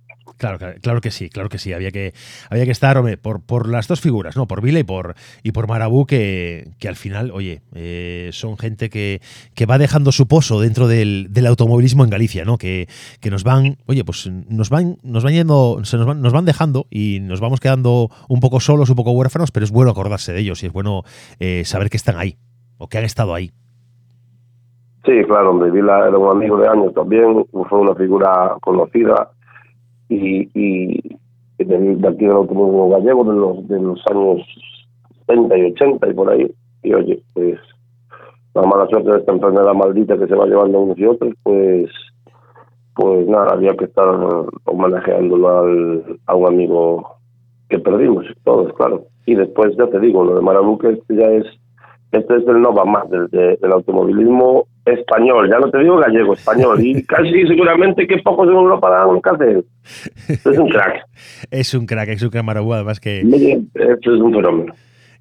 Claro, 0.44 0.58
claro, 0.82 1.00
que 1.00 1.10
sí, 1.10 1.30
claro 1.30 1.48
que 1.48 1.56
sí. 1.56 1.72
Había 1.72 1.90
que, 1.90 2.12
había 2.50 2.66
que 2.66 2.70
estar, 2.70 2.98
hombre, 2.98 3.16
por, 3.16 3.40
por 3.40 3.66
las 3.66 3.88
dos 3.88 4.02
figuras, 4.02 4.36
¿no? 4.36 4.46
Por 4.46 4.60
Vila 4.60 4.78
y 4.78 4.84
por, 4.84 5.14
y 5.42 5.52
por 5.52 5.66
Marabú, 5.66 6.04
que, 6.04 6.68
que 6.78 6.86
al 6.86 6.96
final, 6.96 7.30
oye, 7.30 7.62
eh, 7.74 8.28
son 8.30 8.58
gente 8.58 8.90
que, 8.90 9.22
que 9.54 9.64
va 9.64 9.78
dejando 9.78 10.12
su 10.12 10.28
pozo 10.28 10.60
dentro 10.60 10.86
del, 10.86 11.28
del 11.30 11.46
automovilismo 11.46 12.04
en 12.04 12.10
Galicia, 12.10 12.44
¿no? 12.44 12.58
Que, 12.58 12.88
que 13.22 13.30
nos 13.30 13.42
van, 13.42 13.78
oye, 13.86 14.04
pues 14.04 14.30
nos 14.30 14.68
van, 14.68 14.98
nos 15.02 15.24
van 15.24 15.32
yendo, 15.32 15.80
se 15.84 15.96
nos 15.96 16.04
van, 16.04 16.20
nos 16.20 16.34
van 16.34 16.44
dejando 16.44 16.84
y 16.90 17.20
nos 17.22 17.40
vamos 17.40 17.58
quedando 17.58 18.10
un 18.28 18.40
poco 18.40 18.60
solos, 18.60 18.90
un 18.90 18.96
poco 18.96 19.12
huérfanos, 19.12 19.50
pero 19.50 19.64
es 19.64 19.70
bueno 19.70 19.92
acordarse 19.92 20.34
de 20.34 20.40
ellos 20.40 20.62
y 20.62 20.66
es 20.66 20.72
bueno 20.74 21.04
eh, 21.40 21.62
saber 21.64 21.88
que 21.88 21.96
están 21.96 22.18
ahí 22.18 22.36
o 22.76 22.88
que 22.88 22.98
han 22.98 23.04
estado 23.04 23.32
ahí. 23.32 23.50
Sí, 25.06 25.24
claro, 25.26 25.52
hombre, 25.52 25.70
Vila 25.70 26.06
era 26.06 26.18
un 26.18 26.30
amigo 26.30 26.58
de 26.58 26.68
años 26.68 26.92
también, 26.92 27.46
fue 27.50 27.78
una 27.78 27.94
figura 27.94 28.56
conocida 28.60 29.30
y, 30.08 30.48
y 30.54 31.16
y 31.58 31.64
de, 31.64 32.08
aquí 32.08 32.24
del 32.26 32.32
automóvil 32.32 32.92
gallego 32.92 33.24
de 33.24 33.38
los, 33.38 33.68
de 33.68 33.80
los 33.80 34.00
años 34.10 34.40
70 35.26 35.56
y 35.56 35.64
80 35.72 36.08
y 36.08 36.14
por 36.14 36.30
ahí. 36.30 36.50
Y 36.82 36.92
oye, 36.94 37.22
pues 37.32 37.58
la 38.54 38.62
mala 38.62 38.86
suerte 38.88 39.10
de 39.10 39.18
esta 39.18 39.32
enfermedad 39.32 39.72
maldita 39.74 40.18
que 40.18 40.26
se 40.26 40.34
va 40.34 40.46
llevando 40.46 40.80
unos 40.80 40.98
y 40.98 41.06
otros, 41.06 41.32
pues 41.42 41.90
pues 42.94 43.26
nada, 43.26 43.52
había 43.54 43.74
que 43.76 43.86
estar 43.86 44.06
homenajeándolo 44.64 45.58
al, 45.58 46.18
a 46.26 46.34
un 46.36 46.46
amigo 46.46 47.16
que 47.68 47.78
perdimos, 47.80 48.24
todos, 48.44 48.72
claro. 48.74 49.06
Y 49.26 49.34
después, 49.34 49.76
ya 49.76 49.86
te 49.88 49.98
digo, 49.98 50.24
lo 50.24 50.36
de 50.36 50.78
que 50.78 50.90
este 50.90 51.16
ya 51.16 51.26
es, 51.26 51.44
este 52.12 52.36
es 52.36 52.46
el 52.46 52.60
Nova 52.62 52.84
más 52.84 53.10
del, 53.10 53.26
de- 53.30 53.56
del 53.56 53.72
automovilismo 53.72 54.66
español, 54.84 55.48
ya 55.50 55.58
no 55.58 55.70
te 55.70 55.78
digo 55.78 55.96
gallego, 55.96 56.34
español, 56.34 56.84
y 56.84 57.02
casi 57.06 57.46
seguramente 57.46 58.06
que 58.06 58.18
pocos 58.18 58.48
en 58.48 58.54
Europa 58.54 58.90
dan 58.90 59.08
un 59.08 59.20
café. 59.20 59.62
Es 60.28 60.58
un 60.58 60.68
crack, 60.68 61.06
Es 61.50 61.74
un 61.74 61.86
crack, 61.86 62.08
es 62.10 62.22
un 62.22 62.30
crack 62.30 62.44
Marabú, 62.44 62.74
además 62.74 63.00
que, 63.00 63.20
esto 63.20 64.14
es 64.14 64.20
un 64.20 64.32
fenómeno. 64.32 64.74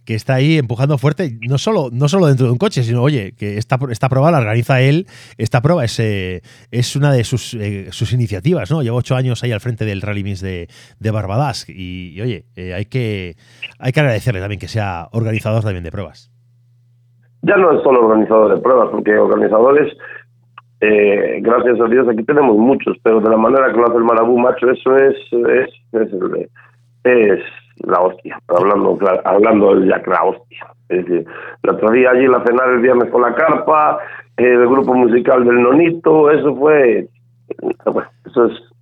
que 0.05 0.15
está 0.15 0.35
ahí 0.35 0.57
empujando 0.57 0.97
fuerte, 0.97 1.37
no 1.47 1.57
solo, 1.57 1.89
no 1.91 2.09
solo 2.09 2.27
dentro 2.27 2.45
de 2.45 2.51
un 2.51 2.57
coche, 2.57 2.83
sino, 2.83 3.01
oye, 3.01 3.33
que 3.37 3.57
esta, 3.57 3.79
esta 3.89 4.09
prueba 4.09 4.31
la 4.31 4.39
organiza 4.39 4.81
él, 4.81 5.07
esta 5.37 5.61
prueba 5.61 5.85
es, 5.85 5.97
eh, 5.99 6.41
es 6.71 6.95
una 6.95 7.13
de 7.13 7.23
sus, 7.23 7.53
eh, 7.53 7.87
sus 7.91 8.11
iniciativas, 8.11 8.69
¿no? 8.69 8.83
Lleva 8.83 8.97
ocho 8.97 9.15
años 9.15 9.43
ahí 9.43 9.51
al 9.51 9.61
frente 9.61 9.85
del 9.85 10.01
Rally 10.01 10.23
Mix 10.23 10.41
de, 10.41 10.67
de 10.99 11.11
Barbadas 11.11 11.65
y, 11.69 12.19
oye, 12.21 12.45
eh, 12.55 12.73
hay, 12.73 12.85
que, 12.85 13.37
hay 13.79 13.93
que 13.93 13.99
agradecerle 14.01 14.41
también 14.41 14.59
que 14.59 14.67
sea 14.67 15.07
organizador 15.13 15.63
también 15.63 15.83
de 15.83 15.91
pruebas. 15.91 16.32
Ya 17.43 17.57
no 17.57 17.71
es 17.71 17.83
solo 17.83 18.05
organizador 18.05 18.55
de 18.55 18.61
pruebas, 18.61 18.89
porque 18.89 19.17
organizadores 19.17 19.95
eh, 20.85 21.39
gracias 21.41 21.79
a 21.79 21.85
Dios 21.85 22.07
aquí 22.09 22.23
tenemos 22.23 22.57
muchos, 22.57 22.97
pero 23.03 23.21
de 23.21 23.29
la 23.29 23.37
manera 23.37 23.71
que 23.71 23.79
lo 23.79 23.85
hace 23.85 23.97
el 23.97 24.03
marabú 24.03 24.37
macho, 24.37 24.69
eso 24.69 24.97
es 24.97 25.15
es, 25.31 25.69
es, 27.05 27.39
la 27.85 28.01
hostia, 28.01 28.37
hablando 28.49 28.97
hablando 29.23 29.75
de 29.75 29.87
Jack, 29.87 30.07
la 30.07 30.23
hostia. 30.25 30.67
Es 30.89 31.05
decir, 31.05 31.25
el 31.63 31.69
otro 31.69 31.89
día 31.91 32.11
allí 32.11 32.27
la 32.27 32.43
cenar 32.43 32.69
el 32.69 32.81
viernes 32.81 33.09
con 33.11 33.21
la 33.21 33.33
carpa, 33.33 33.97
el 34.35 34.67
grupo 34.67 34.93
musical 34.93 35.45
del 35.45 35.61
Nonito, 35.61 36.29
eso 36.31 36.53
fue, 36.55 37.07
bueno, 37.85 38.09
eso 38.25 38.45
es 38.47 38.72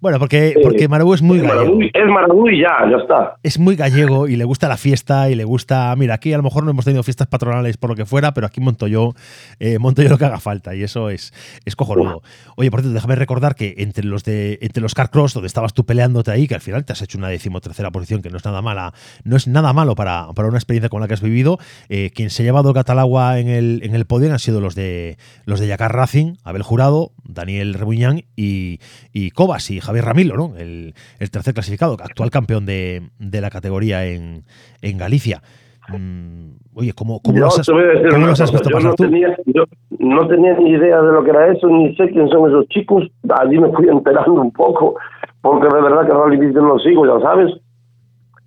bueno, 0.00 0.18
porque, 0.18 0.54
porque 0.62 0.88
Marabú 0.88 1.14
es 1.14 1.22
muy 1.22 1.40
gallego. 1.40 1.78
Es 1.80 2.06
Marabú 2.06 2.48
y 2.48 2.60
ya, 2.60 2.88
ya 2.90 2.96
está. 2.96 3.36
Es 3.42 3.58
muy 3.58 3.76
gallego 3.76 4.28
y 4.28 4.36
le 4.36 4.44
gusta 4.44 4.68
la 4.68 4.76
fiesta 4.76 5.28
y 5.30 5.34
le 5.34 5.44
gusta. 5.44 5.94
Mira, 5.96 6.14
aquí 6.14 6.32
a 6.32 6.36
lo 6.36 6.42
mejor 6.42 6.64
no 6.64 6.70
hemos 6.70 6.84
tenido 6.84 7.02
fiestas 7.02 7.26
patronales 7.26 7.76
por 7.76 7.90
lo 7.90 7.96
que 7.96 8.06
fuera, 8.06 8.32
pero 8.32 8.46
aquí 8.46 8.60
monto 8.60 8.86
yo, 8.86 9.12
eh, 9.58 9.78
monto 9.78 10.02
yo 10.02 10.08
lo 10.08 10.18
que 10.18 10.24
haga 10.24 10.40
falta 10.40 10.74
y 10.74 10.82
eso 10.82 11.10
es, 11.10 11.32
es 11.64 11.76
cojonudo. 11.76 12.22
Oye, 12.56 12.70
por 12.70 12.80
cierto, 12.80 12.94
déjame 12.94 13.14
recordar 13.14 13.54
que 13.54 13.74
entre 13.78 14.04
los 14.04 14.24
de 14.24 14.58
entre 14.62 14.82
los 14.82 14.94
Carcross, 14.94 15.34
donde 15.34 15.46
estabas 15.46 15.74
tú 15.74 15.84
peleándote 15.84 16.30
ahí, 16.30 16.48
que 16.48 16.54
al 16.54 16.60
final 16.60 16.84
te 16.84 16.92
has 16.92 17.02
hecho 17.02 17.18
una 17.18 17.28
decimotercera 17.28 17.90
posición, 17.90 18.22
que 18.22 18.30
no 18.30 18.38
es 18.38 18.44
nada 18.44 18.62
mala, 18.62 18.94
no 19.24 19.36
es 19.36 19.46
nada 19.48 19.72
malo 19.72 19.94
para, 19.94 20.28
para 20.34 20.48
una 20.48 20.58
experiencia 20.58 20.88
con 20.88 21.00
la 21.00 21.08
que 21.08 21.14
has 21.14 21.22
vivido. 21.22 21.58
Eh, 21.88 22.10
quien 22.14 22.30
se 22.30 22.42
ha 22.42 22.44
llevado 22.44 22.72
Catalagua 22.72 23.38
en 23.38 23.48
el, 23.48 23.80
en 23.82 23.94
el 23.94 24.06
podio 24.06 24.32
han 24.32 24.38
sido 24.38 24.60
los 24.60 24.74
de 24.74 25.18
los 25.44 25.60
de 25.60 25.66
Yacar 25.66 25.94
Racing, 25.94 26.34
Abel 26.44 26.62
Jurado, 26.62 27.12
Daniel 27.24 27.74
Rebuñán 27.74 28.24
y, 28.36 28.80
y 29.12 29.30
Cobas 29.30 29.70
y 29.70 29.80
Javier 29.90 30.04
Ramilo, 30.04 30.36
¿no? 30.36 30.56
El, 30.56 30.94
tercer 31.32 31.52
clasificado, 31.52 31.96
actual 32.00 32.30
campeón 32.30 32.64
de, 32.64 33.02
de 33.18 33.40
la 33.40 33.50
categoría 33.50 34.06
en, 34.06 34.44
en 34.82 34.98
Galicia. 34.98 35.42
Mm, 35.88 36.52
oye, 36.76 36.92
¿cómo, 36.92 37.20
cómo, 37.20 37.38
los 37.38 37.58
has, 37.58 38.52
visto 38.52 38.70
pasar 38.70 38.90
no 38.90 38.94
tú? 38.94 39.04
Tenía, 39.04 39.36
yo 39.46 39.64
no 39.98 40.28
tenía 40.28 40.54
ni 40.54 40.70
idea 40.70 41.02
de 41.02 41.12
lo 41.12 41.24
que 41.24 41.30
era 41.30 41.52
eso, 41.52 41.66
ni 41.66 41.96
sé 41.96 42.08
quién 42.10 42.28
son 42.28 42.48
esos 42.48 42.68
chicos. 42.68 43.10
Allí 43.40 43.58
me 43.58 43.72
fui 43.72 43.88
enterando 43.88 44.40
un 44.40 44.52
poco, 44.52 44.94
porque 45.42 45.66
de 45.66 45.82
verdad 45.82 46.06
que 46.06 46.12
Rally 46.12 46.52
no 46.54 46.68
lo 46.68 46.78
sigo, 46.78 47.04
ya 47.06 47.20
sabes. 47.20 47.52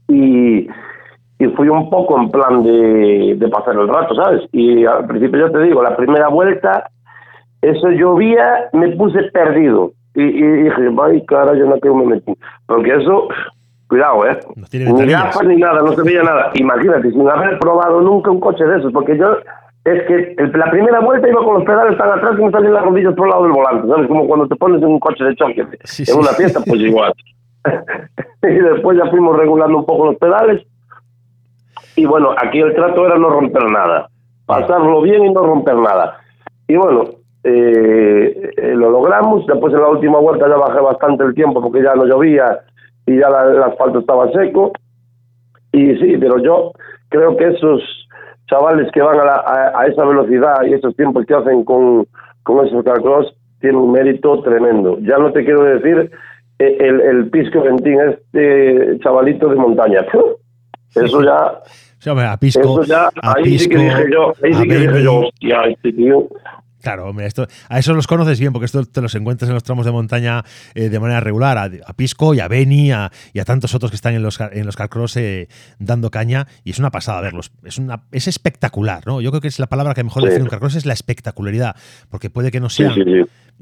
Y, 0.08 0.68
y 1.40 1.48
fui 1.58 1.68
un 1.68 1.90
poco 1.90 2.22
en 2.22 2.30
plan 2.30 2.64
de, 2.64 3.36
de 3.38 3.48
pasar 3.50 3.76
el 3.76 3.90
rato, 3.90 4.16
¿sabes? 4.16 4.44
Y 4.54 4.86
al 4.86 5.08
principio 5.08 5.46
ya 5.46 5.52
te 5.52 5.64
digo, 5.64 5.84
la 5.84 5.98
primera 5.98 6.30
vuelta, 6.30 6.90
eso 7.62 7.90
llovía, 7.90 8.70
me 8.72 8.96
puse 8.96 9.24
perdido 9.34 9.92
y, 10.16 10.22
y, 10.22 10.64
dije, 10.64 10.82
ay, 11.02 11.26
cara, 11.26 11.56
yo 11.56 11.66
no 11.66 11.78
tengo 11.78 11.96
me 11.96 12.16
metí. 12.16 12.34
Porque 12.68 12.96
eso, 12.96 13.28
cuidado, 13.88 14.28
¿eh? 14.28 14.40
ni 14.72 15.06
gafas 15.08 15.46
ni 15.46 15.56
nada, 15.58 15.82
no 15.82 15.94
se 15.94 16.04
veía 16.04 16.24
nada. 16.24 16.52
Imagínate, 16.54 17.12
sin 17.12 17.28
haber 17.28 17.60
probado 17.60 18.02
nunca 18.02 18.32
un 18.32 18.40
coche 18.40 18.64
de 18.64 18.78
esos, 18.78 18.94
porque 18.94 19.18
yo, 19.18 19.38
es 19.86 20.04
que 20.08 20.36
la 20.58 20.70
primera 20.72 21.00
vuelta 21.00 21.28
iba 21.28 21.44
con 21.44 21.56
los 21.56 21.64
pedales 21.64 21.98
tan 21.98 22.10
atrás 22.10 22.36
que 22.36 22.44
me 22.44 22.52
salían 22.52 22.74
las 22.74 22.84
rodillas 22.84 23.14
por 23.16 23.28
el 23.28 23.32
lado 23.32 23.44
del 23.44 23.52
volante, 23.52 23.88
¿sabes? 23.88 24.08
Como 24.08 24.28
cuando 24.28 24.48
te 24.48 24.56
pones 24.56 24.82
en 24.82 24.88
un 24.88 25.00
coche 25.00 25.24
de 25.24 25.36
choque 25.36 25.62
en 25.62 26.18
una 26.18 26.30
fiesta, 26.30 26.62
pues 26.66 26.80
igual. 26.80 27.14
y 28.44 28.48
después 28.48 28.98
ya 28.98 29.10
fuimos 29.10 29.38
regulando 29.38 29.80
un 29.80 29.86
poco 29.86 30.06
los 30.06 30.18
pedales. 30.18 30.66
Y 31.96 32.06
bueno, 32.06 32.32
aquí 32.38 32.60
el 32.60 32.74
trato 32.74 33.06
era 33.06 33.18
no 33.18 33.30
romper 33.30 33.70
nada, 33.70 34.10
pasarlo 34.46 35.02
bien 35.02 35.26
y 35.26 35.34
no 35.34 35.42
romper 35.42 35.76
nada. 35.76 36.18
Y 36.68 36.76
bueno, 36.76 37.04
eh, 37.44 38.52
eh, 38.58 38.74
lo 38.76 38.90
logramos. 38.90 39.46
Después 39.46 39.74
en 39.74 39.82
la 39.82 39.90
última 39.90 40.20
vuelta 40.20 40.48
ya 40.48 40.56
bajé 40.56 40.80
bastante 40.80 41.24
el 41.24 41.34
tiempo 41.34 41.62
porque 41.62 41.84
ya 41.84 41.94
no 41.96 42.06
llovía 42.06 42.60
y 43.06 43.20
ya 43.20 43.28
el 43.28 43.64
asfalto 43.64 44.00
estaba 44.00 44.32
seco. 44.32 44.72
Y 45.72 45.96
sí, 45.98 46.18
pero 46.20 46.38
yo 46.40 46.72
creo 47.10 47.36
que 47.36 47.48
esos 47.48 47.82
chavales 48.48 48.92
que 48.92 49.02
van 49.02 49.20
a, 49.20 49.72
a, 49.76 49.88
esa 49.88 50.06
velocidad 50.06 50.64
y 50.66 50.74
esos 50.74 50.96
tiempos 50.96 51.26
que 51.26 51.34
hacen 51.34 51.64
con, 51.64 52.06
con 52.44 52.66
esos 52.66 52.84
carcross 52.84 53.34
tienen 53.60 53.80
un 53.80 53.92
mérito 53.92 54.42
tremendo. 54.42 54.98
Ya 55.02 55.18
no 55.18 55.32
te 55.32 55.44
quiero 55.44 55.64
decir 55.64 56.12
eh, 56.60 56.78
el, 56.80 57.02
el 57.02 57.30
Pisco 57.30 57.62
Ventín, 57.62 58.00
este 58.00 59.00
chavalito 59.00 59.48
de 59.50 59.56
montaña. 59.56 60.06
Eso 60.96 61.24
ya... 61.24 62.34
a 62.34 62.38
Pisco, 62.38 62.62
eso 62.62 62.84
ya, 62.84 63.10
ahí 63.24 63.58
sí 63.58 63.68
que 63.68 63.78
dije 63.78 64.06
yo, 64.12 64.32
ahí 64.44 64.54
sí 64.54 64.68
que 64.68 64.76
dije 64.76 65.04
yo, 65.04 65.22
hostia, 65.22 65.64
este 65.64 65.92
tío 65.92 66.28
Claro, 66.84 67.08
hombre, 67.08 67.26
esto, 67.28 67.48
a 67.70 67.80
esos 67.80 67.96
los 67.96 68.08
conoces 68.08 68.42
bien, 68.42 68.52
porque 68.52 68.66
esto 68.66 68.84
te 68.84 69.02
los 69.02 69.16
encuentras 69.16 69.48
en 69.48 69.54
los 69.54 69.64
tramos 69.64 69.86
de 69.86 69.94
montaña 69.94 70.44
eh, 70.76 70.90
de 70.90 71.00
manera 71.00 71.22
regular, 71.22 71.58
a, 71.58 71.94
Pisco 71.94 72.34
y 72.34 72.42
a 72.42 72.50
Beni 72.50 72.90
y 72.90 72.92
a 72.92 73.46
tantos 73.46 73.74
otros 73.74 73.90
que 73.90 73.96
están 73.96 74.16
en 74.16 74.22
los, 74.22 74.38
en 74.42 74.66
los 74.66 74.76
carcross 74.76 75.16
eh, 75.16 75.48
dando 75.80 76.12
caña, 76.12 76.46
y 76.66 76.72
es 76.72 76.80
una 76.80 76.92
pasada 76.92 77.22
verlos. 77.22 77.54
Es, 77.64 77.78
una, 77.78 78.04
es 78.12 78.28
espectacular, 78.28 79.04
¿no? 79.06 79.22
Yo 79.22 79.32
creo 79.32 79.40
que 79.40 79.48
es 79.48 79.60
la 79.60 79.68
palabra 79.68 79.94
que 79.94 80.04
mejor 80.04 80.24
define 80.24 80.44
un 80.44 80.50
carcross, 80.50 80.76
es 80.76 80.86
la 80.86 80.92
espectacularidad, 80.92 81.74
porque 82.10 82.30
puede 82.30 82.52
que 82.52 82.60
no 82.60 82.70
sean 82.70 82.94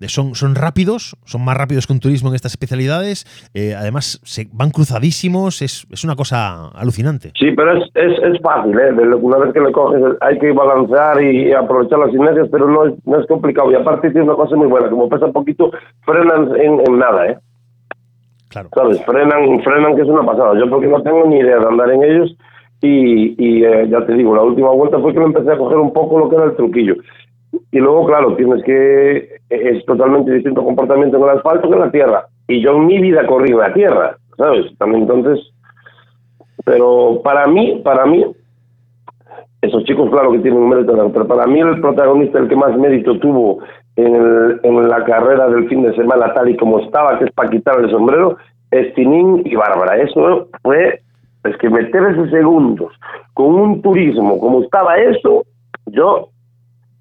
son, 0.07 0.35
son 0.35 0.55
rápidos, 0.55 1.15
son 1.25 1.43
más 1.43 1.57
rápidos 1.57 1.87
que 1.87 1.93
un 1.93 1.99
turismo 1.99 2.29
en 2.29 2.35
estas 2.35 2.53
especialidades, 2.53 3.25
eh, 3.53 3.75
además 3.77 4.19
se 4.23 4.47
van 4.51 4.71
cruzadísimos, 4.71 5.61
es, 5.61 5.85
es 5.91 6.03
una 6.03 6.15
cosa 6.15 6.69
alucinante. 6.69 7.31
Sí, 7.37 7.51
pero 7.51 7.77
es, 7.77 7.83
es, 7.93 8.17
es 8.23 8.41
fácil, 8.41 8.77
¿eh? 8.79 8.91
una 9.21 9.37
vez 9.37 9.53
que 9.53 9.59
le 9.59 9.71
coges 9.71 10.01
hay 10.21 10.39
que 10.39 10.51
balancear 10.51 11.21
y, 11.21 11.51
aprovechar 11.53 11.99
las 11.99 12.13
inercias, 12.13 12.47
pero 12.51 12.67
no 12.67 12.85
es, 12.85 12.93
no 13.11 13.19
es 13.19 13.27
complicado. 13.27 13.71
Y 13.71 13.75
aparte 13.75 14.09
tiene 14.09 14.25
una 14.25 14.35
cosa 14.35 14.55
muy 14.55 14.67
buena, 14.67 14.89
como 14.89 15.09
pesa 15.09 15.25
un 15.25 15.33
poquito, 15.33 15.71
frenan 16.05 16.55
en, 16.55 16.79
en 16.79 16.97
nada, 16.97 17.27
¿eh? 17.27 17.37
Claro. 18.49 18.69
¿Sabes? 18.73 19.03
Frenan, 19.05 19.61
frenan 19.61 19.95
que 19.95 20.01
es 20.01 20.07
una 20.07 20.25
pasada. 20.25 20.57
Yo 20.57 20.69
porque 20.69 20.87
no 20.87 21.01
tengo 21.03 21.25
ni 21.25 21.39
idea 21.39 21.59
de 21.59 21.67
andar 21.67 21.91
en 21.91 22.03
ellos 22.03 22.35
y, 22.81 23.35
y 23.37 23.63
eh, 23.63 23.87
ya 23.89 24.05
te 24.05 24.13
digo, 24.13 24.35
la 24.35 24.43
última 24.43 24.71
vuelta 24.71 24.99
fue 24.99 25.13
que 25.13 25.19
me 25.19 25.25
empecé 25.25 25.51
a 25.51 25.57
coger 25.57 25.77
un 25.77 25.93
poco 25.93 26.19
lo 26.19 26.29
que 26.29 26.35
era 26.35 26.45
el 26.45 26.55
truquillo. 26.55 26.95
Y 27.71 27.79
luego, 27.79 28.05
claro, 28.05 28.35
tienes 28.35 28.63
que. 28.63 29.41
Es 29.49 29.85
totalmente 29.85 30.31
distinto 30.31 30.63
comportamiento 30.63 31.17
en 31.17 31.23
el 31.23 31.29
asfalto 31.29 31.67
que 31.67 31.75
en 31.75 31.81
la 31.81 31.91
tierra. 31.91 32.25
Y 32.47 32.61
yo 32.61 32.71
en 32.71 32.87
mi 32.87 32.99
vida 32.99 33.27
corrí 33.27 33.51
en 33.51 33.57
la 33.57 33.73
tierra, 33.73 34.17
¿sabes? 34.37 34.65
También 34.77 35.03
entonces. 35.03 35.51
Pero 36.63 37.21
para 37.23 37.47
mí, 37.47 37.81
para 37.83 38.05
mí, 38.05 38.25
esos 39.61 39.83
chicos, 39.83 40.09
claro 40.09 40.31
que 40.31 40.39
tienen 40.39 40.61
un 40.61 40.69
mérito, 40.69 40.93
pero 41.13 41.27
para 41.27 41.45
mí 41.45 41.59
el 41.59 41.79
protagonista, 41.81 42.39
el 42.39 42.47
que 42.47 42.55
más 42.55 42.75
mérito 42.77 43.17
tuvo 43.19 43.59
en, 43.95 44.15
el, 44.15 44.59
en 44.63 44.89
la 44.89 45.03
carrera 45.03 45.47
del 45.49 45.67
fin 45.69 45.83
de 45.83 45.95
semana, 45.95 46.33
tal 46.33 46.49
y 46.49 46.57
como 46.57 46.79
estaba, 46.79 47.19
que 47.19 47.25
es 47.25 47.31
para 47.31 47.49
quitar 47.49 47.79
el 47.79 47.91
sombrero, 47.91 48.37
es 48.71 48.93
Tinín 48.95 49.43
y 49.45 49.55
Bárbara. 49.55 49.97
Eso 49.97 50.47
fue. 50.63 51.01
Es 51.43 51.57
que 51.57 51.69
meter 51.69 52.03
esos 52.03 52.29
segundos 52.29 52.93
con 53.33 53.55
un 53.55 53.81
turismo 53.81 54.39
como 54.39 54.61
estaba 54.61 54.97
eso, 54.97 55.43
yo 55.87 56.29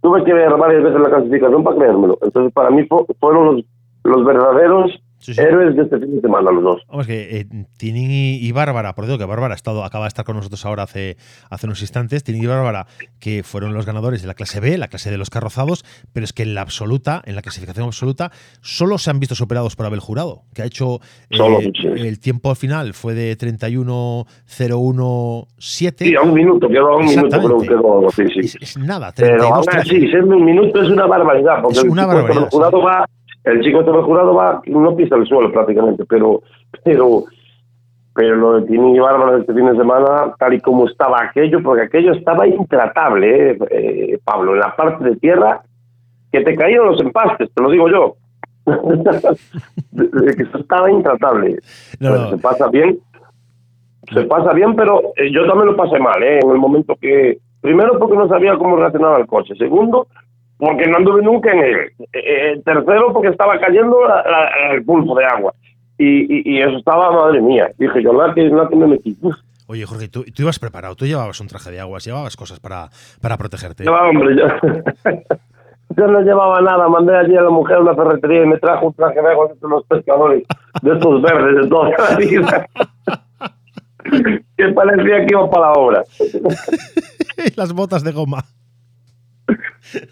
tuve 0.01 0.25
que 0.25 0.33
ver 0.33 0.51
varias 0.57 0.83
veces 0.83 0.99
la 0.99 1.11
clasificación 1.11 1.62
para 1.62 1.77
creérmelo. 1.77 2.18
Entonces, 2.23 2.53
para 2.55 2.70
mí 2.70 2.88
fueron 3.20 3.44
los, 3.44 3.64
los 4.05 4.25
verdaderos 4.25 4.99
Héroes 5.26 5.74
de 5.76 5.83
este 5.83 5.98
fin 5.98 6.16
de 6.16 6.22
semana, 6.22 6.50
los 6.50 6.62
dos. 6.62 6.83
Vamos, 6.88 7.06
que 7.06 7.40
eh, 7.40 7.46
y, 7.80 8.52
Bárbara, 8.52 8.94
por 8.94 9.04
cierto, 9.04 9.18
que 9.18 9.26
Bárbara 9.26 9.52
ha 9.54 9.56
estado, 9.56 9.85
acaba 9.85 10.06
de 10.06 10.09
estar 10.09 10.24
con 10.24 10.37
nosotros 10.37 10.64
ahora 10.64 10.85
hace, 10.85 11.18
hace 11.50 11.66
unos 11.66 11.83
instantes. 11.83 12.24
Tini 12.24 12.40
y 12.40 12.46
Bárbara, 12.46 12.87
que 13.18 13.42
fueron 13.42 13.74
los 13.74 13.85
ganadores 13.85 14.22
de 14.22 14.28
la 14.28 14.35
clase 14.35 14.61
B, 14.61 14.78
la 14.78 14.88
clase 14.88 15.11
de 15.11 15.18
los 15.18 15.28
carrozados, 15.28 15.85
pero 16.12 16.24
es 16.24 16.33
que 16.33 16.44
en 16.44 16.54
la 16.54 16.62
absoluta, 16.62 17.20
en 17.24 17.35
la 17.37 17.42
clasificación 17.42 17.85
absoluta, 17.87 18.30
solo 18.62 18.96
se 18.98 19.11
han 19.11 19.20
visto 19.20 19.35
superados 19.35 19.76
por 19.76 19.85
Abel 19.87 20.00
Jurado, 20.00 20.44
que 20.54 20.62
ha 20.62 20.64
hecho. 20.64 21.00
Eh, 21.28 21.72
el 21.96 22.18
tiempo 22.20 22.54
final 22.54 22.94
fue 22.94 23.12
de 23.14 23.37
31.017. 23.37 25.94
Sí, 25.98 26.14
a 26.14 26.22
un 26.22 26.33
minuto, 26.33 26.66
quedó 26.68 26.92
a 26.92 26.96
un 26.96 27.04
minuto, 27.06 27.37
pero 27.42 27.61
quedó 27.61 28.09
sí. 28.11 28.22
Es, 28.61 28.78
nada, 28.78 29.11
32, 29.12 29.38
Pero 29.38 29.54
ahora 29.54 29.85
sí, 29.85 30.09
siendo 30.09 30.37
un 30.37 30.44
minuto 30.44 30.83
es 30.83 30.88
una 30.88 31.06
barbaridad, 31.06 31.62
porque 31.62 31.78
es 31.78 31.85
una 31.85 32.06
barbaridad, 32.06 32.44
el 32.44 32.50
jurado 32.50 32.83
va 32.83 33.06
el 33.44 33.61
chico 33.62 33.81
este 33.81 33.90
jurado 33.90 34.35
va, 34.35 34.62
no 34.66 34.96
pisa 34.96 35.16
el 35.16 35.26
suelo 35.26 35.50
prácticamente, 35.53 36.05
pero, 36.05 36.42
pero, 36.85 37.24
pero 38.14 38.37
lo 38.37 38.61
de 38.61 38.66
Tini 38.66 38.96
y 38.96 38.98
Bárbara 38.98 39.38
este 39.38 39.55
fin 39.55 39.66
de 39.66 39.76
semana, 39.76 40.35
tal 40.38 40.55
y 40.55 40.61
como 40.61 40.87
estaba 40.87 41.22
aquello, 41.22 41.62
porque 41.62 41.85
aquello 41.85 42.12
estaba 42.12 42.46
intratable, 42.46 43.53
eh, 43.53 43.59
eh, 43.70 44.18
Pablo, 44.24 44.55
en 44.55 44.61
la 44.61 44.76
parte 44.76 45.05
de 45.05 45.16
tierra, 45.16 45.62
que 46.31 46.42
te 46.42 46.55
caían 46.55 46.85
los 46.85 47.00
empastes, 47.00 47.50
te 47.55 47.62
lo 47.62 47.70
digo 47.70 47.88
yo. 47.88 48.16
que 49.96 50.59
estaba 50.59 50.90
intratable. 50.90 51.59
se 51.98 52.38
pasa 52.38 52.68
bien, 52.68 52.98
se 54.12 54.22
pasa 54.24 54.53
bien, 54.53 54.76
pero 54.76 55.00
eh, 55.16 55.31
yo 55.33 55.46
también 55.46 55.68
lo 55.68 55.76
pasé 55.76 55.98
mal, 55.98 56.22
¿eh? 56.22 56.40
En 56.40 56.50
el 56.50 56.59
momento 56.59 56.94
que, 57.00 57.38
primero 57.62 57.98
porque 57.98 58.16
no 58.16 58.29
sabía 58.29 58.57
cómo 58.59 58.76
reaccionaba 58.76 59.18
el 59.18 59.26
coche, 59.26 59.55
segundo 59.57 60.07
porque 60.61 60.87
no 60.87 60.99
anduve 60.99 61.23
nunca 61.23 61.51
en 61.51 61.59
él. 61.59 61.92
Eh, 62.12 62.61
tercero, 62.64 63.12
porque 63.12 63.29
estaba 63.29 63.59
cayendo 63.59 63.99
el 64.70 64.85
pulpo 64.85 65.18
de 65.18 65.25
agua. 65.25 65.55
Y, 65.99 66.51
y, 66.51 66.61
eso 66.61 66.77
estaba, 66.77 67.11
madre 67.11 67.40
mía. 67.40 67.70
Dije 67.79 68.03
yo, 68.03 68.12
la 68.12 68.33
que, 68.33 68.42
la 68.42 68.68
que 68.68 68.77
me 68.77 68.87
metí. 68.87 69.16
Oye, 69.66 69.85
Jorge, 69.87 70.09
¿tú, 70.09 70.25
tú 70.25 70.42
ibas 70.42 70.59
preparado, 70.59 70.94
tú 70.96 71.07
llevabas 71.07 71.40
un 71.40 71.46
traje 71.46 71.70
de 71.70 71.81
aguas, 71.81 72.05
llevabas 72.05 72.37
cosas 72.37 72.61
para, 72.61 72.90
para 73.20 73.37
protegerte. 73.37 73.85
No, 73.85 73.94
hombre, 73.94 74.37
yo, 74.37 74.46
yo 75.96 76.07
no 76.07 76.20
llevaba 76.20 76.61
nada. 76.61 76.88
Mandé 76.88 77.16
allí 77.16 77.37
a 77.37 77.42
la 77.42 77.51
mujer 77.51 77.77
a 77.77 77.81
una 77.81 77.94
ferretería 77.94 78.44
y 78.44 78.46
me 78.46 78.59
trajo 78.59 78.88
un 78.88 78.94
traje 78.94 79.20
de 79.20 79.29
aguas 79.29 79.61
de 79.61 79.68
los 79.68 79.85
pescadores, 79.87 80.44
de 80.83 80.92
estos 80.92 81.23
verdes, 81.23 81.62
de 81.62 81.68
toda 81.68 81.90
la 81.90 82.16
vida. 82.16 82.66
que 84.57 84.68
parecía 84.75 85.27
que 85.27 85.29
iba 85.31 85.51
para 85.51 85.66
la 85.66 85.73
obra. 85.73 86.05
Las 87.57 87.73
botas 87.73 88.05
de 88.05 88.12
goma. 88.12 88.44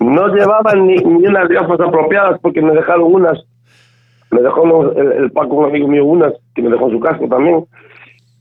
No 0.00 0.28
llevaban 0.28 0.86
ni, 0.86 0.96
ni 0.96 1.26
unas 1.26 1.48
gafas 1.48 1.80
apropiadas 1.80 2.38
porque 2.40 2.62
me 2.62 2.72
dejaron 2.72 3.14
unas. 3.14 3.44
Me 4.30 4.42
dejó 4.42 4.92
el, 4.92 5.12
el 5.12 5.30
Paco, 5.32 5.56
un 5.56 5.64
amigo 5.66 5.88
mío, 5.88 6.04
unas 6.04 6.32
que 6.54 6.62
me 6.62 6.70
dejó 6.70 6.90
su 6.90 7.00
casco 7.00 7.26
también. 7.28 7.64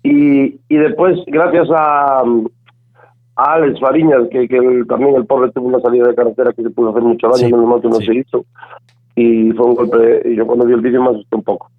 Y, 0.03 0.59
y 0.69 0.77
después, 0.77 1.17
gracias 1.27 1.67
a, 1.71 2.23
a 3.35 3.53
Alex 3.53 3.79
Fariñas, 3.79 4.23
que, 4.31 4.47
que 4.47 4.57
el- 4.57 4.87
también 4.87 5.15
el 5.15 5.25
pobre 5.25 5.51
tuvo 5.51 5.67
una 5.67 5.79
salida 5.79 6.07
de 6.07 6.15
carretera 6.15 6.53
que 6.53 6.63
se 6.63 6.69
pudo 6.69 6.89
hacer 6.89 7.03
mucho 7.03 7.27
daño, 7.27 7.37
Sí, 7.47 7.51
menos 7.51 7.67
mal 7.67 7.81
que 7.81 7.87
no 7.89 7.95
sí. 7.95 8.05
se 8.05 8.15
hizo. 8.15 8.45
Y 9.15 9.51
fue 9.53 9.65
un 9.65 9.75
golpe, 9.75 10.21
y 10.25 10.35
yo 10.35 10.45
cuando 10.45 10.65
vi 10.65 10.73
el 10.73 10.81
vídeo 10.81 11.01
me 11.01 11.09
asusté 11.09 11.35
un 11.35 11.43
poco. 11.43 11.69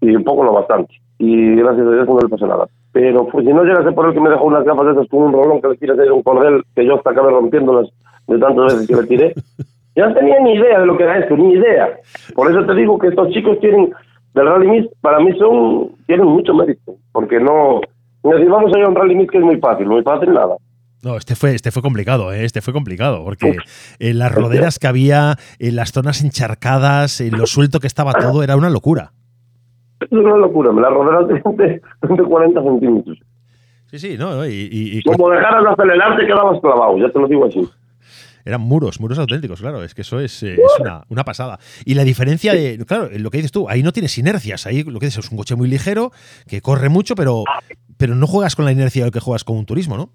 Y 0.00 0.14
un 0.16 0.24
poco, 0.24 0.44
no 0.44 0.52
bastante. 0.52 0.94
Y 1.18 1.54
gracias 1.56 1.86
a 1.86 1.90
Dios 1.90 2.08
no 2.08 2.18
le 2.18 2.28
pasó 2.28 2.46
nada. 2.46 2.66
Pero 2.92 3.26
pues, 3.28 3.46
si 3.46 3.52
no 3.52 3.62
llegase 3.62 3.92
por 3.92 4.06
el 4.08 4.14
que 4.14 4.20
me 4.20 4.30
dejó 4.30 4.44
unas 4.46 4.64
gafas 4.64 4.86
de 4.86 4.92
esas 4.92 5.08
con 5.08 5.22
un 5.24 5.32
rolón 5.32 5.60
que 5.60 5.68
le 5.68 5.76
tiras 5.76 5.98
ahí 5.98 6.08
un 6.08 6.22
cordel, 6.22 6.62
que 6.74 6.84
yo 6.84 6.96
hasta 6.96 7.10
acabé 7.10 7.30
rompiéndolas 7.30 7.88
de 8.26 8.38
tantas 8.38 8.72
veces 8.74 8.86
que 8.88 8.96
le 8.96 9.06
tiré, 9.06 9.34
yo 9.96 10.08
no 10.08 10.14
tenía 10.14 10.40
ni 10.40 10.54
idea 10.54 10.80
de 10.80 10.86
lo 10.86 10.96
que 10.96 11.02
era 11.04 11.18
esto, 11.18 11.36
ni 11.36 11.52
idea. 11.54 11.88
Por 12.34 12.50
eso 12.50 12.64
te 12.64 12.74
digo 12.74 12.98
que 12.98 13.08
estos 13.08 13.30
chicos 13.30 13.58
tienen, 13.60 13.90
del 14.34 14.46
Rally 14.46 14.68
Mix, 14.68 14.88
para 15.00 15.18
mí 15.20 15.32
son, 15.38 15.90
tienen 16.06 16.26
mucho 16.26 16.54
mérito, 16.54 16.94
porque 17.12 17.40
no, 17.40 17.80
no 18.22 18.30
decir, 18.30 18.48
vamos 18.48 18.72
a 18.74 18.78
ir 18.78 18.84
a 18.84 18.88
un 18.88 18.94
Rally 18.96 19.14
Mix 19.16 19.30
que 19.30 19.38
es 19.38 19.44
muy 19.44 19.56
fácil, 19.58 19.86
muy 19.86 20.02
fácil 20.02 20.32
nada. 20.32 20.56
No, 21.02 21.16
este 21.16 21.34
fue, 21.34 21.54
este 21.54 21.70
fue 21.70 21.80
complicado, 21.80 22.30
¿eh? 22.30 22.44
este 22.44 22.60
fue 22.60 22.74
complicado, 22.74 23.24
porque 23.24 23.56
en 23.98 24.18
las 24.18 24.30
roderas 24.34 24.78
que 24.78 24.86
había, 24.86 25.36
en 25.58 25.74
las 25.76 25.92
zonas 25.92 26.22
encharcadas, 26.22 27.22
en 27.22 27.38
lo 27.38 27.46
suelto 27.46 27.80
que 27.80 27.86
estaba 27.86 28.12
todo, 28.12 28.42
era 28.42 28.54
una 28.56 28.68
locura. 28.68 29.12
Es 30.00 30.12
una 30.12 30.36
locura, 30.36 30.72
me 30.72 30.82
la 30.82 30.90
roderas 30.90 31.26
de, 31.56 31.80
de 32.16 32.22
40 32.22 32.62
centímetros. 32.62 33.18
Sí, 33.86 33.98
sí, 33.98 34.16
no, 34.18 34.46
y, 34.46 34.50
y- 34.70 34.98
y 34.98 35.02
Como 35.02 35.30
dejaras 35.30 35.64
de 35.64 35.70
acelerar 35.70 36.16
te 36.18 36.26
quedabas 36.26 36.60
clavado, 36.60 36.98
ya 36.98 37.08
te 37.10 37.18
lo 37.18 37.26
digo 37.28 37.46
así. 37.46 37.66
Eran 38.44 38.60
muros, 38.60 39.00
muros 39.00 39.18
auténticos, 39.18 39.60
claro, 39.60 39.82
es 39.82 39.94
que 39.94 40.02
eso 40.02 40.20
es, 40.20 40.42
eh, 40.42 40.54
es 40.54 40.80
una, 40.80 41.04
una 41.08 41.24
pasada. 41.24 41.58
Y 41.84 41.94
la 41.94 42.04
diferencia 42.04 42.52
de, 42.52 42.78
claro, 42.86 43.08
lo 43.12 43.30
que 43.30 43.38
dices 43.38 43.52
tú, 43.52 43.68
ahí 43.68 43.82
no 43.82 43.92
tienes 43.92 44.16
inercias, 44.18 44.66
ahí 44.66 44.82
lo 44.82 44.98
que 44.98 45.06
dices 45.06 45.24
es 45.24 45.30
un 45.30 45.38
coche 45.38 45.56
muy 45.56 45.68
ligero, 45.68 46.10
que 46.48 46.60
corre 46.60 46.88
mucho, 46.88 47.14
pero, 47.14 47.44
pero 47.98 48.14
no 48.14 48.26
juegas 48.26 48.56
con 48.56 48.64
la 48.64 48.72
inercia 48.72 49.02
de 49.02 49.08
lo 49.08 49.12
que 49.12 49.20
juegas 49.20 49.44
con 49.44 49.56
un 49.56 49.66
turismo, 49.66 49.96
¿no? 49.96 50.10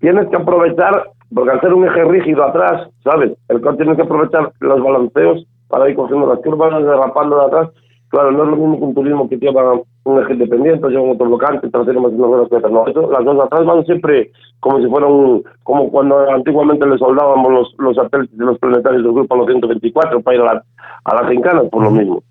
Tienes 0.00 0.28
que 0.28 0.36
aprovechar, 0.36 1.10
porque 1.32 1.50
al 1.50 1.60
ser 1.60 1.72
un 1.72 1.86
eje 1.86 2.04
rígido 2.04 2.44
atrás, 2.44 2.88
¿sabes? 3.02 3.32
El 3.48 3.60
coche 3.60 3.78
tiene 3.78 3.96
que 3.96 4.02
aprovechar 4.02 4.52
los 4.60 4.82
balanceos 4.82 5.46
para 5.68 5.88
ir 5.88 5.96
cogiendo 5.96 6.26
las 6.26 6.38
curvas, 6.40 6.82
derrapando 6.84 7.38
de 7.38 7.44
atrás. 7.46 7.70
Claro, 8.08 8.30
no 8.30 8.44
es 8.44 8.50
lo 8.50 8.56
mismo 8.56 8.78
que 8.78 8.84
un 8.84 8.94
turismo 8.94 9.28
que 9.28 9.36
lleva 9.36 9.80
un 10.04 10.20
eje 10.22 10.34
independiente, 10.34 10.88
lleva 10.88 11.02
un 11.02 11.10
autoblocante, 11.10 11.70
trasero 11.70 12.00
más 12.00 12.12
buenas 12.16 12.48
cosas. 12.48 12.70
No, 12.70 12.86
eso, 12.86 13.10
las 13.10 13.24
dos 13.24 13.42
atrás 13.44 13.64
van 13.64 13.84
siempre 13.86 14.30
como 14.60 14.78
si 14.80 14.86
fueran, 14.86 15.10
un- 15.12 15.44
como 15.62 15.90
cuando 15.90 16.30
antiguamente 16.30 16.86
le 16.86 16.98
soldábamos 16.98 17.52
los, 17.52 17.74
los 17.78 17.96
satélites 17.96 18.36
de 18.38 18.44
los 18.44 18.58
planetarios 18.58 19.02
del 19.02 19.12
grupo 19.12 19.34
a 19.34 19.38
los 19.38 19.46
124 19.46 20.20
para 20.20 20.36
ir 20.36 20.42
a, 20.42 20.54
la- 20.54 20.64
a 21.04 21.22
las 21.22 21.30
gincanas, 21.30 21.64
por 21.70 21.82
lo 21.82 21.90
mismo. 21.90 22.22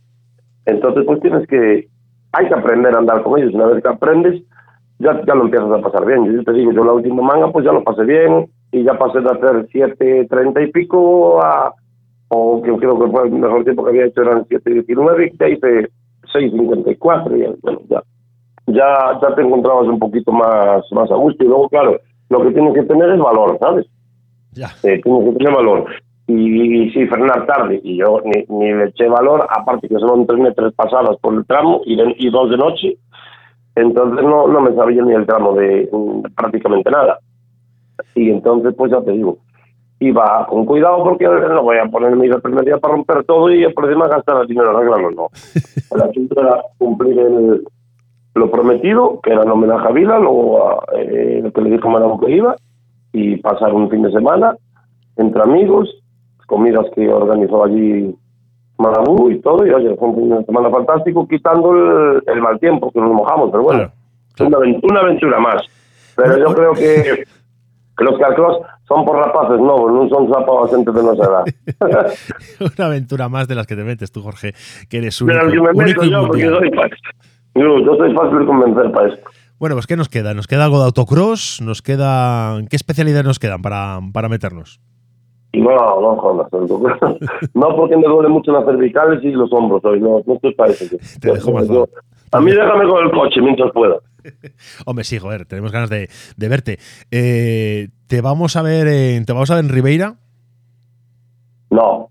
Entonces, 0.65 1.03
pues 1.05 1.19
tienes 1.21 1.47
que, 1.47 1.87
hay 2.31 2.47
que 2.47 2.53
aprender 2.53 2.95
a 2.95 2.99
andar 2.99 3.23
con 3.23 3.39
ellos. 3.39 3.53
Una 3.53 3.67
vez 3.67 3.81
que 3.83 3.89
aprendes, 3.89 4.41
ya, 4.99 5.19
ya 5.25 5.35
lo 5.35 5.43
empiezas 5.45 5.71
a 5.71 5.81
pasar 5.81 6.05
bien. 6.05 6.25
Yo 6.33 6.43
te 6.43 6.53
digo, 6.53 6.71
yo 6.71 6.83
la 6.83 6.93
última 6.93 7.21
manga, 7.21 7.51
pues 7.51 7.65
ya 7.65 7.71
lo 7.73 7.83
pasé 7.83 8.03
bien 8.03 8.47
y 8.71 8.83
ya 8.83 8.97
pasé 8.97 9.19
de 9.19 9.29
hacer 9.29 9.67
7.30 9.67 10.61
y 10.67 10.71
pico 10.71 11.41
a, 11.43 11.73
o 12.29 12.61
que 12.61 12.71
creo 12.77 12.99
que 12.99 13.11
fue 13.11 13.23
el 13.23 13.31
mejor 13.31 13.63
tiempo 13.63 13.83
que 13.83 13.89
había 13.89 14.05
hecho 14.05 14.21
eran 14.21 14.45
7.19 14.45 15.31
y 15.33 15.37
ya 15.37 15.49
hice 15.49 15.89
6.54 16.33 17.37
y 17.37 17.59
bueno, 17.61 17.79
ya, 17.89 18.01
ya, 18.67 19.19
ya 19.21 19.35
te 19.35 19.41
encontrabas 19.41 19.87
un 19.87 19.99
poquito 19.99 20.31
más, 20.31 20.83
más 20.91 21.11
a 21.11 21.15
gusto 21.15 21.43
y 21.43 21.47
luego, 21.47 21.69
claro, 21.69 21.99
lo 22.29 22.41
que 22.43 22.51
tienes 22.51 22.73
que 22.73 22.83
tener 22.83 23.09
es 23.09 23.19
valor, 23.19 23.57
¿sabes? 23.59 23.85
Ya. 24.53 24.67
eh, 24.83 24.99
tienes 25.03 25.23
que 25.31 25.37
tener 25.37 25.53
valor. 25.55 25.85
Y, 26.25 26.89
sí, 26.91 27.05
frenar 27.07 27.45
tarde. 27.45 27.81
Y 27.83 27.97
yo 27.97 28.21
ni, 28.23 28.45
ni 28.55 28.73
le 28.73 28.85
eché 28.85 29.07
valor, 29.09 29.45
aparte 29.49 29.89
que 29.89 29.95
solo 29.99 30.15
entrené 30.15 30.51
tres 30.53 30.73
pasadas 30.73 31.17
por 31.21 31.33
el 31.33 31.45
tramo 31.45 31.81
y, 31.85 31.95
de- 31.97 32.15
y 32.17 32.29
dos 32.29 32.49
de 32.49 32.57
noche. 32.57 32.97
Entonces 33.75 34.23
no, 34.23 34.47
no 34.47 34.61
me 34.61 34.73
sabía 34.73 35.03
ni 35.03 35.13
el 35.13 35.25
tramo 35.25 35.53
de 35.53 35.89
mm, 35.91 36.21
prácticamente 36.35 36.89
nada. 36.91 37.19
Y 38.15 38.29
entonces, 38.29 38.73
pues 38.77 38.91
ya 38.91 39.01
te 39.01 39.11
digo, 39.11 39.37
iba 40.07 40.45
con 40.47 40.65
cuidado 40.65 41.03
porque 41.03 41.25
no 41.25 41.63
voy 41.63 41.77
a 41.77 41.85
ponerme 41.85 42.25
el 42.27 42.41
primer 42.41 42.65
día 42.65 42.77
para 42.77 42.93
romper 42.95 43.23
todo 43.25 43.51
y 43.51 43.71
por 43.73 43.85
encima 43.85 44.07
gastar 44.07 44.41
el 44.41 44.47
dinero 44.47 44.75
arreglarlo, 44.75 45.11
no. 45.11 45.27
El 45.95 46.01
asunto 46.01 46.39
era 46.41 46.61
cumplir 46.77 47.19
el, 47.19 47.63
lo 48.35 48.49
prometido, 48.51 49.19
que 49.21 49.31
era 49.31 49.43
el 49.43 49.51
homenaje 49.51 49.87
a 49.87 49.91
Vila, 49.91 50.17
luego 50.19 50.67
a, 50.69 50.83
eh, 50.97 51.41
lo 51.43 51.51
que 51.51 51.61
le 51.61 51.69
dijo 51.71 51.89
Manabo 51.89 52.19
que 52.19 52.31
iba, 52.31 52.55
y 53.11 53.37
pasar 53.37 53.73
un 53.73 53.89
fin 53.89 54.01
de 54.01 54.11
semana 54.11 54.55
entre 55.17 55.41
amigos, 55.43 55.87
comidas 56.47 56.85
que 56.95 57.07
organizó 57.11 57.63
allí 57.63 58.15
Manabú 58.79 59.29
y 59.29 59.39
todo, 59.39 59.65
y 59.67 59.69
oye, 59.71 59.95
fue 59.97 60.07
un 60.09 60.15
fin 60.15 60.29
de 60.29 60.45
semana 60.45 60.69
fantástico, 60.71 61.27
quitando 61.27 61.71
el, 61.73 62.23
el 62.25 62.41
mal 62.41 62.59
tiempo, 62.59 62.91
que 62.91 62.99
nos 62.99 63.11
mojamos, 63.13 63.51
pero 63.51 63.63
bueno, 63.63 63.91
Claro, 64.35 64.49
Una, 64.49 64.57
aven- 64.65 64.79
una 64.81 64.99
aventura 65.01 65.39
más. 65.39 65.61
Pero 66.15 66.37
yo 66.39 66.55
creo 66.55 66.73
que, 66.73 67.23
que 67.95 68.03
los 68.03 68.17
calcos 68.17 68.57
son 68.93 69.05
por 69.05 69.17
rapaces, 69.17 69.59
no, 69.59 69.89
no 69.89 70.09
son 70.09 70.31
sapos 70.31 70.69
gente 70.69 70.91
de 70.91 71.03
nuestra 71.03 71.27
edad. 71.27 72.13
Una 72.77 72.85
aventura 72.85 73.29
más 73.29 73.47
de 73.47 73.55
las 73.55 73.67
que 73.67 73.75
te 73.75 73.83
metes 73.83 74.11
tú, 74.11 74.21
Jorge, 74.21 74.53
que 74.89 74.97
eres 74.97 75.19
único, 75.21 75.39
Pero 75.39 75.51
que 75.51 75.61
me 75.61 75.83
único 75.83 76.01
meto 76.01 76.03
yo, 76.03 76.27
porque 76.27 76.47
soy 76.47 76.69
fácil. 76.71 76.97
Yo, 77.55 77.79
yo 77.79 77.95
soy 77.97 78.13
fácil 78.13 78.39
de 78.39 78.45
convencer 78.45 78.91
para 78.91 79.13
esto. 79.13 79.29
Bueno, 79.59 79.75
pues 79.75 79.87
¿qué 79.87 79.95
nos 79.95 80.09
queda? 80.09 80.33
¿Nos 80.33 80.47
queda 80.47 80.65
algo 80.65 80.79
de 80.79 80.85
autocross? 80.85 81.61
¿Nos 81.61 81.81
queda 81.81 82.59
qué 82.69 82.75
especialidades 82.75 83.25
nos 83.25 83.39
quedan 83.39 83.61
para, 83.61 83.99
para 84.11 84.27
meternos? 84.27 84.81
No, 85.53 86.01
no, 86.01 86.15
jodas. 86.17 86.47
No, 87.53 87.75
porque 87.75 87.95
me 87.95 88.07
duele 88.07 88.29
mucho 88.29 88.51
las 88.51 88.65
cervicales 88.65 89.23
y 89.23 89.31
los 89.31 89.51
hombros 89.53 89.85
hoy. 89.85 89.99
No, 89.99 90.21
no 90.25 90.33
estoy 90.33 90.53
para 90.55 90.71
eso. 90.71 90.97
Te 91.21 91.31
dejo 91.31 91.51
más 91.51 91.67
A 92.31 92.41
mí 92.41 92.51
déjame 92.51 92.87
con 92.89 93.05
el 93.05 93.11
coche 93.11 93.39
mientras 93.41 93.71
pueda. 93.71 93.97
Hombre, 94.85 95.03
sí, 95.03 95.19
joder, 95.19 95.45
tenemos 95.45 95.71
ganas 95.71 95.89
de, 95.89 96.09
de 96.37 96.47
verte. 96.49 96.79
Eh, 97.11 97.89
te 98.07 98.21
vamos 98.21 98.55
a 98.55 98.61
ver 98.61 98.87
en, 98.87 99.25
te 99.25 99.33
vamos 99.33 99.49
a 99.51 99.55
ver 99.55 99.65
en 99.65 99.71
Ribeira. 99.71 100.15
No. 101.69 102.09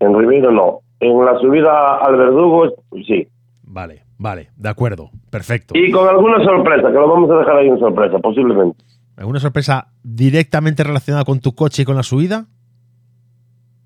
En 0.00 0.18
Ribeiro 0.18 0.50
no. 0.50 0.80
En 1.00 1.24
la 1.24 1.38
subida 1.38 1.98
al 1.98 2.16
Verdugo, 2.16 2.74
sí. 3.06 3.28
Vale, 3.62 4.04
vale, 4.18 4.50
de 4.56 4.68
acuerdo, 4.68 5.10
perfecto. 5.30 5.74
Y 5.76 5.90
con 5.90 6.08
alguna 6.08 6.42
sorpresa, 6.44 6.88
que 6.88 6.94
lo 6.94 7.08
vamos 7.08 7.30
a 7.30 7.38
dejar 7.38 7.56
ahí 7.58 7.68
en 7.68 7.78
sorpresa, 7.78 8.18
posiblemente. 8.18 8.82
¿Alguna 9.16 9.40
sorpresa 9.40 9.88
directamente 10.02 10.84
relacionada 10.84 11.24
con 11.24 11.40
tu 11.40 11.54
coche 11.54 11.82
y 11.82 11.84
con 11.84 11.96
la 11.96 12.02
subida? 12.02 12.46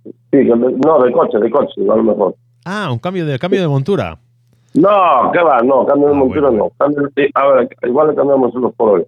Sí, 0.04 0.38
no, 0.44 1.02
de 1.02 1.12
coche, 1.12 1.38
de 1.38 1.50
coche, 1.50 1.82
a 1.82 1.96
lo 1.96 2.02
mejor. 2.02 2.36
Ah, 2.64 2.90
un 2.92 2.98
cambio 2.98 3.26
de 3.26 3.38
cambio 3.38 3.60
de 3.60 3.68
montura. 3.68 4.18
No, 4.74 5.30
¿qué 5.32 5.42
va? 5.42 5.60
No, 5.62 5.84
cambio 5.86 6.08
de 6.08 6.14
Ah, 6.14 6.16
montura 6.18 6.48
bueno, 6.48 6.64
no. 6.64 6.70
Cambio, 6.78 7.08
a 7.34 7.46
ver, 7.48 7.68
igual 7.82 8.08
le 8.08 8.14
cambiamos 8.14 8.54
los 8.54 8.74
por 8.74 8.88
hoy. 8.98 9.04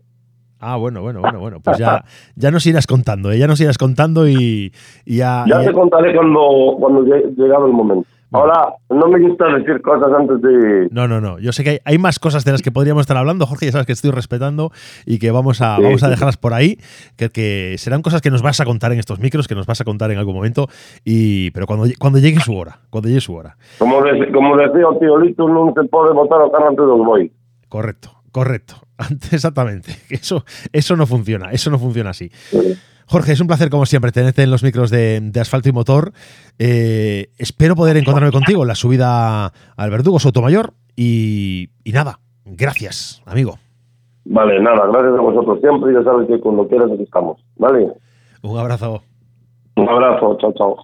Ah, 0.60 0.76
bueno, 0.76 1.02
bueno, 1.02 1.20
bueno, 1.20 1.40
bueno. 1.40 1.60
Pues 1.62 1.78
ya, 1.78 2.04
ya 2.36 2.50
nos 2.50 2.66
irás 2.66 2.86
contando, 2.86 3.30
¿eh? 3.30 3.38
ya 3.38 3.46
nos 3.46 3.60
irás 3.60 3.76
contando 3.78 4.28
y, 4.28 4.72
y 5.04 5.16
ya. 5.16 5.44
Ya 5.46 5.62
te 5.62 5.72
contaré 5.72 6.14
cuando, 6.14 6.76
cuando 6.78 7.02
llegue 7.02 7.32
llegado 7.36 7.66
el 7.66 7.72
momento. 7.72 8.08
Ahora, 8.34 8.74
no 8.90 9.06
me 9.06 9.20
gusta 9.20 9.46
decir 9.56 9.80
cosas 9.80 10.08
antes 10.12 10.42
de... 10.42 10.88
No, 10.90 11.06
no, 11.06 11.20
no. 11.20 11.38
Yo 11.38 11.52
sé 11.52 11.62
que 11.62 11.70
hay, 11.70 11.78
hay 11.84 11.98
más 11.98 12.18
cosas 12.18 12.44
de 12.44 12.50
las 12.50 12.62
que 12.62 12.72
podríamos 12.72 13.02
estar 13.02 13.16
hablando, 13.16 13.46
Jorge, 13.46 13.66
ya 13.66 13.72
sabes 13.72 13.86
que 13.86 13.92
estoy 13.92 14.10
respetando 14.10 14.72
y 15.06 15.20
que 15.20 15.30
vamos 15.30 15.60
a, 15.60 15.76
Sí, 15.76 15.82
vamos 15.84 16.02
a 16.02 16.06
sí. 16.06 16.10
dejarlas 16.10 16.36
por 16.36 16.52
ahí, 16.52 16.78
que, 17.16 17.28
que 17.30 17.76
serán 17.78 18.02
cosas 18.02 18.20
que 18.22 18.30
nos 18.32 18.42
vas 18.42 18.60
a 18.60 18.64
contar 18.64 18.92
en 18.92 18.98
estos 18.98 19.20
micros, 19.20 19.46
que 19.46 19.54
nos 19.54 19.66
vas 19.66 19.80
a 19.80 19.84
contar 19.84 20.10
en 20.10 20.18
algún 20.18 20.34
momento, 20.34 20.68
y, 21.04 21.52
pero 21.52 21.66
cuando, 21.66 21.86
cuando 22.00 22.18
llegue 22.18 22.40
su 22.40 22.56
hora, 22.56 22.80
cuando 22.90 23.08
llegue 23.08 23.20
su 23.20 23.34
hora. 23.34 23.56
Como, 23.78 24.02
de- 24.02 24.32
como 24.32 24.56
decía 24.56 24.84
tío 24.98 25.16
Lito, 25.18 25.48
no 25.48 25.72
se 25.72 25.88
puede 25.88 26.12
votar 26.12 26.40
o 26.40 26.50
carro 26.50 26.70
antes 26.70 26.84
dos 26.84 26.98
voy. 27.06 27.32
Correcto, 27.68 28.10
correcto. 28.32 28.74
Exactamente. 29.30 29.92
Eso, 30.10 30.44
eso 30.72 30.96
no 30.96 31.06
funciona, 31.06 31.50
eso 31.52 31.70
no 31.70 31.78
funciona 31.78 32.10
así. 32.10 32.30
Jorge, 33.06 33.32
es 33.32 33.40
un 33.40 33.46
placer 33.46 33.70
como 33.70 33.86
siempre 33.86 34.12
tenerte 34.12 34.42
en 34.42 34.50
los 34.50 34.62
micros 34.62 34.90
de, 34.90 35.20
de 35.20 35.40
asfalto 35.40 35.68
y 35.68 35.72
motor. 35.72 36.12
Eh, 36.58 37.28
espero 37.38 37.76
poder 37.76 37.96
encontrarme 37.96 38.32
contigo 38.32 38.62
en 38.62 38.68
la 38.68 38.74
subida 38.74 39.52
al 39.76 39.90
Verdugo 39.90 40.18
Sotomayor 40.18 40.72
y, 40.96 41.70
y 41.84 41.92
nada, 41.92 42.20
gracias, 42.44 43.22
amigo. 43.26 43.58
Vale, 44.24 44.58
nada, 44.62 44.86
gracias 44.90 45.18
a 45.18 45.20
vosotros 45.20 45.58
siempre 45.60 45.92
ya 45.92 46.02
sabes 46.02 46.26
que 46.28 46.40
cuando 46.40 46.66
quieras 46.66 46.90
aquí 46.92 47.02
estamos. 47.02 47.38
Vale, 47.56 47.92
Un 48.42 48.58
abrazo. 48.58 49.02
un 49.76 49.88
abrazo, 49.88 50.38
chao, 50.40 50.52
chao. 50.56 50.76